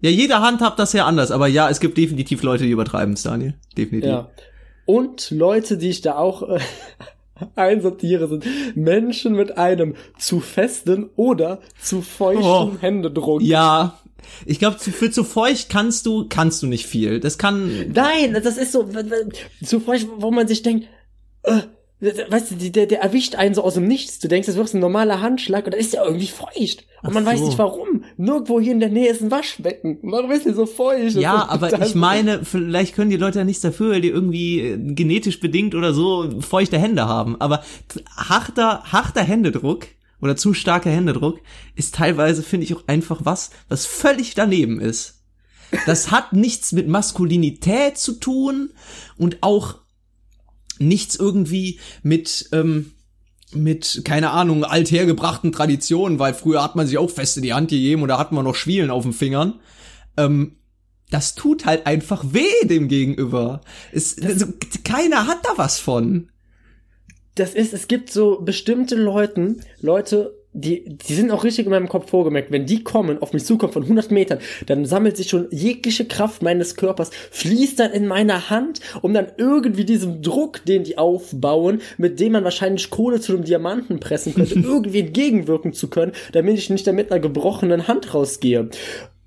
[0.00, 3.22] Ja, jeder handhabt das ja anders, aber ja, es gibt definitiv Leute, die übertreiben es,
[3.22, 3.54] Daniel.
[3.76, 4.10] Definitiv.
[4.10, 4.30] Ja.
[4.86, 6.58] Und Leute, die ich da auch äh,
[7.54, 8.44] einsortiere, sind
[8.76, 12.72] Menschen mit einem zu festen oder zu feuchten Oh.
[12.80, 13.42] Händedruck.
[13.42, 13.98] Ja,
[14.46, 17.20] ich glaube, für zu feucht kannst du, kannst du nicht viel.
[17.20, 18.88] Das kann, Nein, das ist so,
[19.64, 20.86] zu feucht, wo man sich denkt,
[21.42, 21.62] äh,
[22.02, 24.18] weißt du, der, der erwischt einen so aus dem Nichts.
[24.18, 26.84] Du denkst, das wird ein normaler Handschlag und dann ist der irgendwie feucht.
[27.02, 27.46] Und man Ach weiß so.
[27.46, 28.04] nicht warum.
[28.16, 29.98] Nirgendwo hier in der Nähe ist ein Waschbecken.
[30.02, 31.14] Warum ist der so feucht?
[31.14, 34.76] Ja, aber ich meine, vielleicht können die Leute ja nichts dafür, weil die irgendwie äh,
[34.78, 37.40] genetisch bedingt oder so feuchte Hände haben.
[37.40, 37.62] Aber
[38.16, 39.86] harter, harter Händedruck
[40.20, 41.40] oder zu starker Händedruck
[41.76, 45.22] ist teilweise, finde ich, auch einfach was, was völlig daneben ist.
[45.86, 48.70] Das hat nichts mit Maskulinität zu tun
[49.16, 49.81] und auch
[50.86, 52.92] nichts irgendwie mit, ähm,
[53.54, 57.70] mit, keine Ahnung, althergebrachten Traditionen, weil früher hat man sich auch fest in die Hand
[57.70, 59.60] gegeben oder hat man noch Schwielen auf den Fingern.
[60.16, 60.56] Ähm,
[61.10, 63.60] das tut halt einfach weh dem Gegenüber.
[63.92, 64.46] Es, also,
[64.82, 66.30] keiner hat da was von.
[67.34, 71.88] das ist, es gibt so bestimmte Leuten, Leute, die, die sind auch richtig in meinem
[71.88, 72.50] Kopf vorgemerkt.
[72.50, 76.42] Wenn die kommen, auf mich zukommen von 100 Metern, dann sammelt sich schon jegliche Kraft
[76.42, 81.80] meines Körpers, fließt dann in meiner Hand, um dann irgendwie diesem Druck, den die aufbauen,
[81.96, 86.58] mit dem man wahrscheinlich Kohle zu einem Diamanten pressen könnte, irgendwie entgegenwirken zu können, damit
[86.58, 88.68] ich nicht da mit einer gebrochenen Hand rausgehe.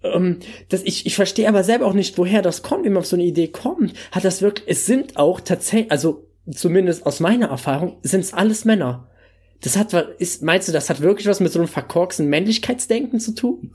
[0.03, 3.07] Ähm, das, ich, ich verstehe aber selber auch nicht, woher das kommt, wie man auf
[3.07, 3.93] so eine Idee kommt.
[4.11, 8.65] Hat das wirklich, es sind auch tatsächlich, also zumindest aus meiner Erfahrung, sind es alles
[8.65, 9.07] Männer.
[9.65, 13.33] Das hat, ist, meinst du, das hat wirklich was mit so einem verkorksten Männlichkeitsdenken zu
[13.33, 13.71] tun?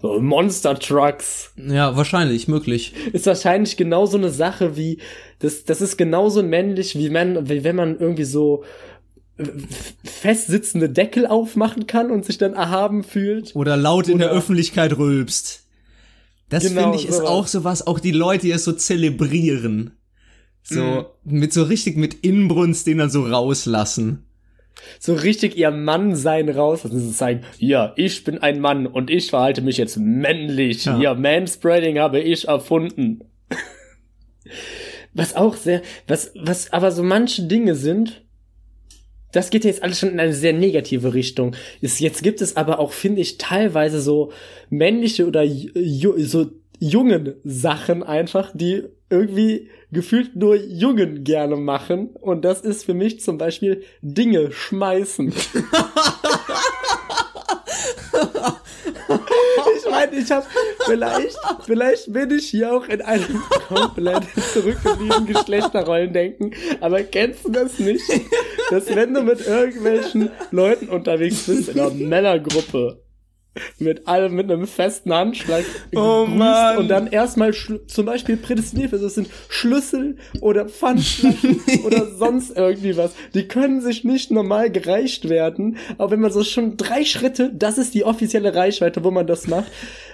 [0.00, 1.50] So Monster Trucks.
[1.56, 2.94] Ja, wahrscheinlich, möglich.
[3.12, 4.98] Ist wahrscheinlich genau so eine Sache wie,
[5.40, 8.62] das, das ist genauso männlich, wie, man, wie wenn man irgendwie so
[10.04, 13.56] festsitzende Deckel aufmachen kann und sich dann erhaben fühlt.
[13.56, 15.66] Oder laut in der Öffentlichkeit rülpst.
[16.48, 17.30] Das Genau, finde ich ist sowas.
[17.30, 19.96] auch sowas, auch die Leute, die es so zelebrieren.
[20.62, 24.24] So, mit so richtig mit Inbrunst den dann so rauslassen.
[24.98, 29.10] So richtig ihr Mann sein raus und sie sagen, ja, ich bin ein Mann und
[29.10, 30.84] ich verhalte mich jetzt männlich.
[30.84, 30.98] Ja.
[31.00, 33.20] Ja, Manspreading habe ich erfunden.
[35.14, 38.24] was auch sehr, was, was aber so manche Dinge sind,
[39.32, 41.56] das geht jetzt alles schon in eine sehr negative Richtung.
[41.80, 44.32] Ist, jetzt gibt es aber auch, finde ich, teilweise so
[44.70, 52.10] männliche oder ju so jungen Sachen einfach, die irgendwie gefühlt nur Jungen gerne machen.
[52.20, 55.32] Und das ist für mich zum Beispiel Dinge schmeißen.
[59.76, 60.46] ich meine, ich habe
[60.84, 67.78] vielleicht, vielleicht bin ich hier auch in einem komplett zurückgebliebenen Geschlechterrollendenken, aber kennst du das
[67.78, 68.04] nicht?
[68.70, 73.03] Dass wenn du mit irgendwelchen Leuten unterwegs bist in einer Männergruppe,
[73.78, 76.78] mit allem mit einem festen Handschlag Oh Mann.
[76.78, 77.52] und dann erstmal
[77.86, 79.02] zum Beispiel prädestiniert wird.
[79.02, 83.12] Das sind Schlüssel oder Pfandflaschen oder sonst irgendwie was.
[83.34, 87.78] Die können sich nicht normal gereicht werden, aber wenn man so schon drei Schritte, das
[87.78, 89.70] ist die offizielle Reichweite, wo man das macht,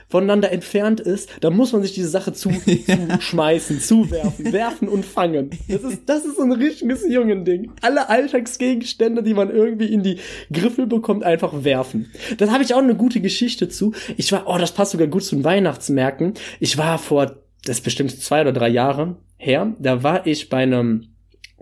[0.09, 2.51] voneinander entfernt ist, dann muss man sich diese Sache zu,
[2.87, 5.51] zu schmeißen, zuwerfen, werfen und fangen.
[5.69, 7.71] Das ist, das ist so ein richtiges Jungending.
[7.81, 10.19] Alle Alltagsgegenstände, die man irgendwie in die
[10.53, 12.11] Griffel bekommt, einfach werfen.
[12.39, 13.93] Das habe ich auch eine gute Geschichte zu.
[14.17, 16.35] Ich war, oh, das passt sogar gut zu den Weihnachtsmärkten.
[16.59, 20.59] Ich war vor, das ist bestimmt zwei oder drei Jahre her, da war ich bei
[20.59, 21.09] einem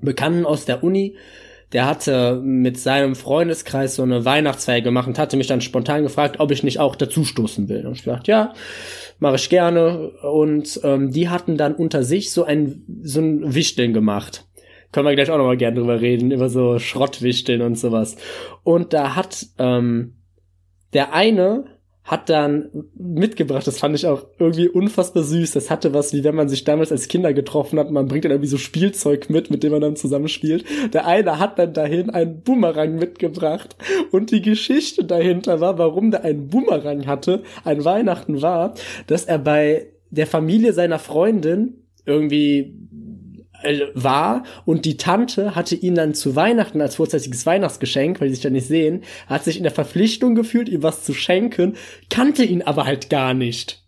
[0.00, 1.16] Bekannten aus der Uni,
[1.72, 6.36] der hatte mit seinem Freundeskreis so eine Weihnachtsfeier gemacht und hatte mich dann spontan gefragt,
[6.40, 7.86] ob ich nicht auch dazustoßen will.
[7.86, 8.54] Und ich dachte, ja,
[9.18, 10.12] mache ich gerne.
[10.22, 14.46] Und ähm, die hatten dann unter sich so ein so ein Wichteln gemacht.
[14.92, 18.16] Können wir gleich auch noch mal gerne drüber reden, über so Schrottwichteln und sowas.
[18.62, 20.14] Und da hat ähm,
[20.92, 21.64] der eine
[22.08, 25.52] hat dann mitgebracht, das fand ich auch irgendwie unfassbar süß.
[25.52, 28.32] Das hatte was, wie wenn man sich damals als Kinder getroffen hat, man bringt dann
[28.32, 30.64] irgendwie so Spielzeug mit, mit dem man dann zusammenspielt.
[30.94, 33.76] Der eine hat dann dahin einen Boomerang mitgebracht
[34.10, 38.72] und die Geschichte dahinter war, warum der einen Boomerang hatte, ein Weihnachten war,
[39.06, 42.74] dass er bei der Familie seiner Freundin irgendwie
[43.94, 48.44] war und die Tante hatte ihn dann zu Weihnachten als vorzeitiges Weihnachtsgeschenk, weil sie sich
[48.44, 51.76] ja nicht sehen, hat sich in der Verpflichtung gefühlt, ihm was zu schenken,
[52.08, 53.84] kannte ihn aber halt gar nicht.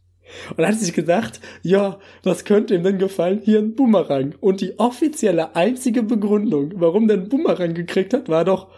[0.56, 3.40] Und hat sich gedacht, ja, was könnte ihm denn gefallen?
[3.44, 4.34] Hier ein Boomerang.
[4.40, 8.68] Und die offizielle einzige Begründung, warum der einen Boomerang gekriegt hat, war doch,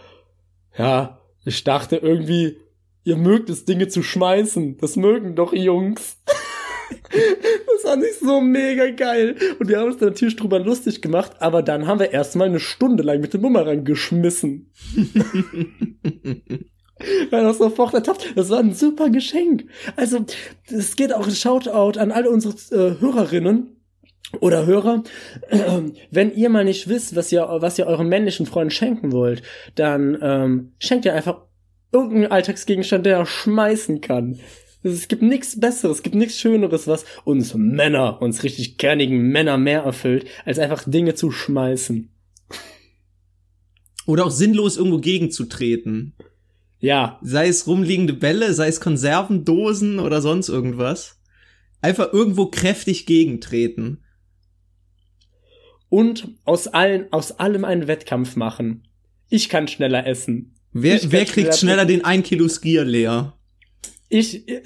[0.78, 2.56] ja, ich dachte irgendwie,
[3.04, 4.78] ihr mögt es, Dinge zu schmeißen.
[4.78, 6.21] Das mögen doch Jungs.
[6.92, 9.36] Das fand ich so mega geil.
[9.58, 13.02] Und wir haben uns natürlich drüber lustig gemacht, aber dann haben wir erstmal eine Stunde
[13.02, 14.70] lang mit dem Bumerang geschmissen.
[17.30, 18.32] Weil das sofort ertappt.
[18.36, 19.64] Das war ein super Geschenk.
[19.96, 20.24] Also,
[20.66, 23.76] es geht auch ein Shoutout an alle unsere äh, Hörerinnen
[24.40, 25.02] oder Hörer.
[25.50, 29.42] Ähm, wenn ihr mal nicht wisst, was ihr, was ihr euren männlichen Freunden schenken wollt,
[29.74, 31.42] dann ähm, schenkt ihr einfach
[31.92, 34.38] irgendeinen Alltagsgegenstand, der er schmeißen kann.
[34.82, 39.56] Es gibt nichts Besseres, es gibt nichts Schöneres, was uns Männer, uns richtig kernigen Männer
[39.56, 42.10] mehr erfüllt, als einfach Dinge zu schmeißen.
[44.06, 46.14] Oder auch sinnlos irgendwo gegenzutreten.
[46.80, 51.20] Ja, Sei es rumliegende Bälle, sei es Konservendosen oder sonst irgendwas.
[51.80, 54.02] Einfach irgendwo kräftig gegentreten.
[55.92, 58.88] und aus allen, aus allem einen Wettkampf machen.
[59.28, 60.54] Ich kann schneller essen.
[60.72, 63.36] Wer, wer kann kriegt schneller den 1 Kilo Skier leer?
[64.12, 64.44] Ich.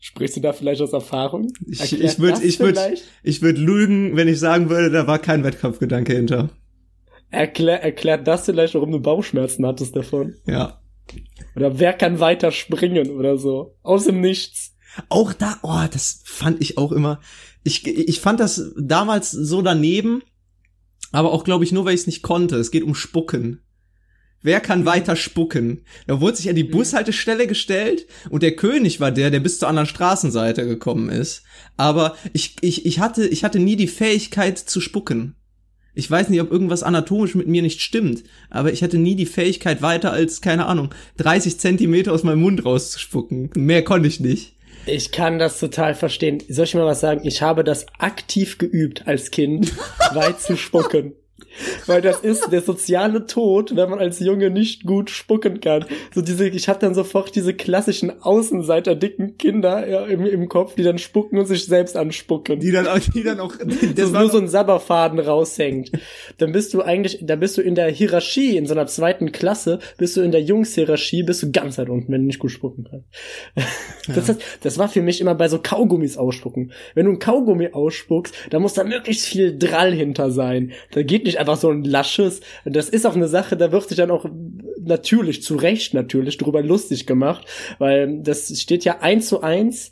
[0.00, 1.50] Sprichst du da vielleicht aus Erfahrung?
[1.66, 3.04] Ich, Erklärt ich würde ich würd, vielleicht?
[3.22, 6.50] ich würd lügen, wenn ich sagen würde, da war kein Wettkampfgedanke hinter.
[7.30, 10.34] Erklär, erklärt das vielleicht, warum du Bauchschmerzen hattest davon?
[10.46, 10.80] Ja.
[11.56, 13.74] Oder wer kann weiter springen oder so?
[13.82, 14.76] Aus dem Nichts.
[15.08, 17.20] Auch da, oh, das fand ich auch immer.
[17.64, 20.22] Ich, ich fand das damals so daneben,
[21.12, 22.56] aber auch, glaube ich, nur, weil ich es nicht konnte.
[22.56, 23.62] Es geht um Spucken.
[24.40, 25.82] Wer kann weiter spucken?
[26.06, 29.68] Da wurde sich an die Bushaltestelle gestellt und der König war der, der bis zur
[29.68, 31.42] anderen Straßenseite gekommen ist.
[31.76, 35.34] Aber ich, ich, ich, hatte, ich hatte nie die Fähigkeit zu spucken.
[35.94, 39.26] Ich weiß nicht, ob irgendwas anatomisch mit mir nicht stimmt, aber ich hatte nie die
[39.26, 43.50] Fähigkeit weiter als, keine Ahnung, 30 Zentimeter aus meinem Mund rauszuspucken.
[43.56, 44.54] Mehr konnte ich nicht.
[44.86, 46.40] Ich kann das total verstehen.
[46.48, 47.22] Soll ich mal was sagen?
[47.24, 49.74] Ich habe das aktiv geübt als Kind,
[50.14, 51.14] weit zu spucken.
[51.86, 55.84] Weil das ist der soziale Tod, wenn man als Junge nicht gut spucken kann.
[56.14, 60.74] So diese, ich habe dann sofort diese klassischen Außenseiter dicken Kinder ja, im, im Kopf,
[60.74, 62.60] die dann spucken und sich selbst anspucken.
[62.60, 63.54] Die dann auch, die dann auch,
[63.96, 65.92] das nur so ein Sabberfaden raushängt.
[66.38, 69.78] Dann bist du eigentlich, da bist du in der Hierarchie, in so einer zweiten Klasse,
[69.96, 72.86] bist du in der Jungshierarchie, bist du ganz weit unten, wenn du nicht gut spucken
[72.90, 73.06] kannst.
[74.08, 76.72] Das, heißt, das war für mich immer bei so Kaugummis ausspucken.
[76.94, 80.72] Wenn du ein Kaugummi ausspuckst, da muss da möglichst viel Drall hinter sein.
[80.92, 82.40] Da geht nicht einfach so ein lasches.
[82.64, 84.26] Das ist auch eine Sache, da wird sich dann auch
[84.80, 87.46] natürlich, zu Recht natürlich, drüber lustig gemacht,
[87.78, 89.90] weil das steht ja eins zu eins,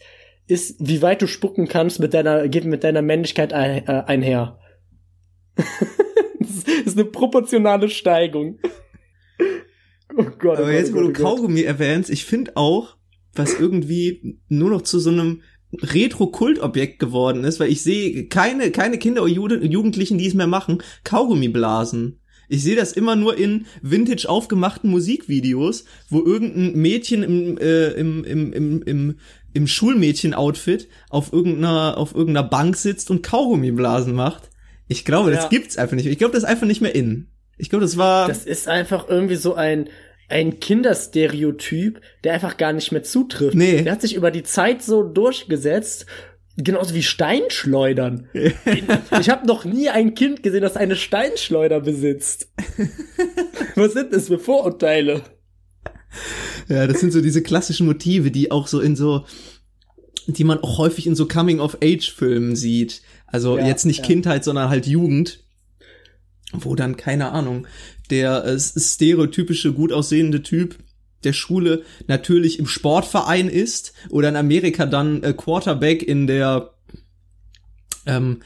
[0.48, 4.58] ist, wie weit du spucken kannst mit deiner, geht mit deiner Männlichkeit ein, äh, einher.
[5.56, 8.58] das ist eine proportionale Steigung.
[10.16, 12.96] Oh Gott, oh Aber jetzt, wo du oh Kaugummi erwähnst, ich finde auch,
[13.34, 18.98] was irgendwie nur noch zu so einem Retro-Kultobjekt geworden ist, weil ich sehe keine, keine
[18.98, 22.20] Kinder oder Jugendlichen, die es mehr machen, Kaugummi blasen.
[22.48, 28.24] Ich sehe das immer nur in vintage aufgemachten Musikvideos, wo irgendein Mädchen im, äh, im,
[28.24, 29.16] im, im, im,
[29.52, 34.50] im Schulmädchen-Outfit auf irgendeiner, auf irgendeiner Bank sitzt und Kaugummiblasen macht.
[34.86, 35.36] Ich glaube, ja.
[35.36, 36.06] das gibt's einfach nicht.
[36.06, 37.28] Ich glaube, das ist einfach nicht mehr in.
[37.58, 38.28] Ich glaube, das war.
[38.28, 39.88] Das ist einfach irgendwie so ein,
[40.28, 43.54] ein Kinderstereotyp, der einfach gar nicht mehr zutrifft.
[43.54, 43.82] Nee.
[43.82, 46.06] Der hat sich über die Zeit so durchgesetzt.
[46.56, 48.28] Genauso wie Steinschleudern.
[48.32, 52.50] ich habe noch nie ein Kind gesehen, das eine Steinschleuder besitzt.
[53.74, 55.22] Was sind das für Vorurteile?
[56.68, 59.26] Ja, das sind so diese klassischen Motive, die auch so in so,
[60.26, 63.02] die man auch häufig in so Coming-of-Age-Filmen sieht.
[63.26, 64.06] Also ja, jetzt nicht ja.
[64.06, 65.44] Kindheit, sondern halt Jugend.
[66.52, 67.66] Wo dann, keine Ahnung,
[68.10, 70.76] der äh, stereotypische, gut aussehende Typ
[71.24, 76.74] der Schule natürlich im Sportverein ist oder in Amerika dann äh, Quarterback in der
[78.06, 78.42] ähm,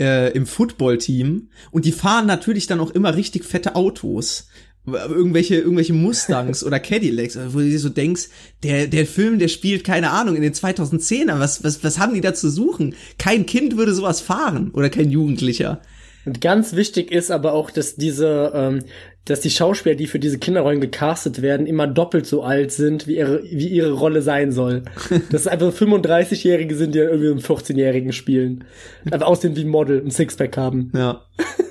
[0.00, 4.48] äh, im Footballteam und die fahren natürlich dann auch immer richtig fette Autos
[4.84, 8.28] irgendwelche irgendwelche Mustangs oder Cadillacs, wo du dir so denkst,
[8.62, 12.20] der der Film, der spielt keine Ahnung in den 2010er, was was was haben die
[12.20, 12.94] da zu suchen?
[13.18, 15.82] Kein Kind würde sowas fahren oder kein Jugendlicher.
[16.24, 18.84] Und ganz wichtig ist aber auch, dass diese, ähm,
[19.24, 23.16] dass die Schauspieler, die für diese Kinderrollen gecastet werden, immer doppelt so alt sind, wie
[23.16, 24.82] ihre, wie ihre Rolle sein soll.
[25.30, 28.64] Dass es einfach 35-Jährige sind, die irgendwie einen 14-Jährigen spielen.
[29.04, 30.92] Einfach aussehen wie ein Model, ein Sixpack haben.
[30.94, 31.22] Ja.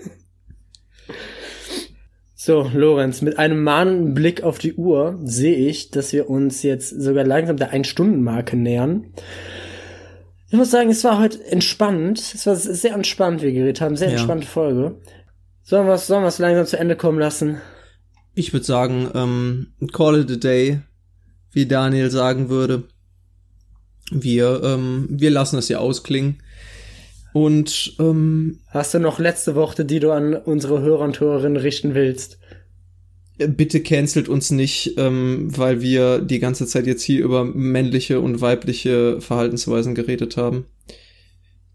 [2.44, 6.90] So, Lorenz, mit einem mahnenden Blick auf die Uhr sehe ich, dass wir uns jetzt
[6.90, 9.14] sogar langsam der Ein-Stunden-Marke nähern.
[10.52, 12.20] Ich muss sagen, es war heute entspannt.
[12.20, 13.96] Es war sehr entspannt, wie wir geredet haben.
[13.96, 14.16] Sehr ja.
[14.16, 14.98] entspannte Folge.
[15.64, 17.62] Sollen wir es sollen wir's langsam zu Ende kommen lassen?
[18.36, 20.82] Ich würde sagen, ähm, call it a day,
[21.54, 22.84] wie Daniel sagen würde.
[24.12, 26.44] Wir, ähm, wir lassen es hier ausklingen.
[27.32, 31.96] Und ähm, hast du noch letzte Worte, die du an unsere Hörer und Hörerinnen richten
[31.96, 32.40] willst?
[33.48, 38.42] Bitte cancelt uns nicht, ähm, weil wir die ganze Zeit jetzt hier über männliche und
[38.42, 40.66] weibliche Verhaltensweisen geredet haben.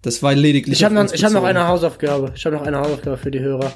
[0.03, 0.79] Das war lediglich.
[0.79, 2.33] Ich habe noch, ich hab noch eine Hausaufgabe.
[2.37, 3.73] Ich habe noch eine Hausaufgabe für die Hörer.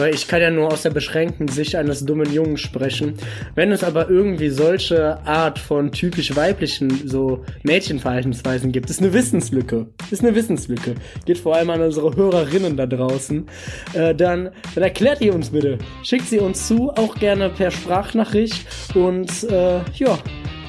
[0.00, 3.18] Weil ich kann ja nur aus der beschränkten Sicht eines dummen Jungen sprechen.
[3.54, 9.88] Wenn es aber irgendwie solche Art von typisch weiblichen, so Mädchenverhaltensweisen gibt, ist eine Wissenslücke.
[10.10, 10.94] Ist eine Wissenslücke.
[11.26, 13.46] Geht vor allem an unsere Hörerinnen da draußen.
[13.92, 15.76] Äh, dann, dann erklärt ihr uns bitte.
[16.02, 18.66] Schickt sie uns zu, auch gerne per Sprachnachricht.
[18.94, 20.18] Und äh, ja,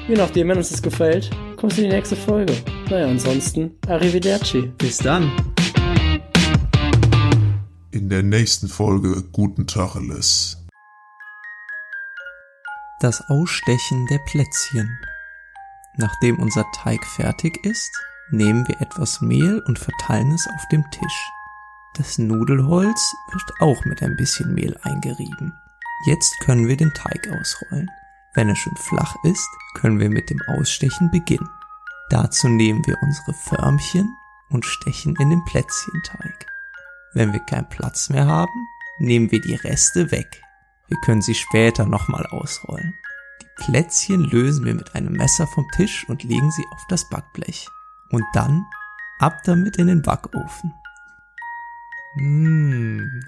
[0.08, 2.52] je nachdem, wenn uns das gefällt, kommst du in die nächste Folge.
[2.90, 4.70] Naja, ansonsten, arrivederci.
[4.76, 5.32] Bis dann
[7.92, 10.64] in der nächsten Folge Guten Tacheles.
[13.00, 14.98] Das Ausstechen der Plätzchen.
[15.96, 17.90] Nachdem unser Teig fertig ist,
[18.30, 21.30] nehmen wir etwas Mehl und verteilen es auf dem Tisch.
[21.94, 25.52] Das Nudelholz wird auch mit ein bisschen Mehl eingerieben.
[26.06, 27.90] Jetzt können wir den Teig ausrollen.
[28.34, 31.50] Wenn er schon flach ist, können wir mit dem Ausstechen beginnen.
[32.08, 34.16] Dazu nehmen wir unsere Förmchen
[34.48, 36.51] und stechen in den Plätzchenteig.
[37.14, 40.42] Wenn wir keinen Platz mehr haben, nehmen wir die Reste weg.
[40.88, 42.94] Wir können sie später nochmal ausrollen.
[43.40, 47.68] Die Plätzchen lösen wir mit einem Messer vom Tisch und legen sie auf das Backblech.
[48.10, 48.66] Und dann
[49.18, 50.74] ab damit in den Backofen.
[52.16, 53.22] Mmh,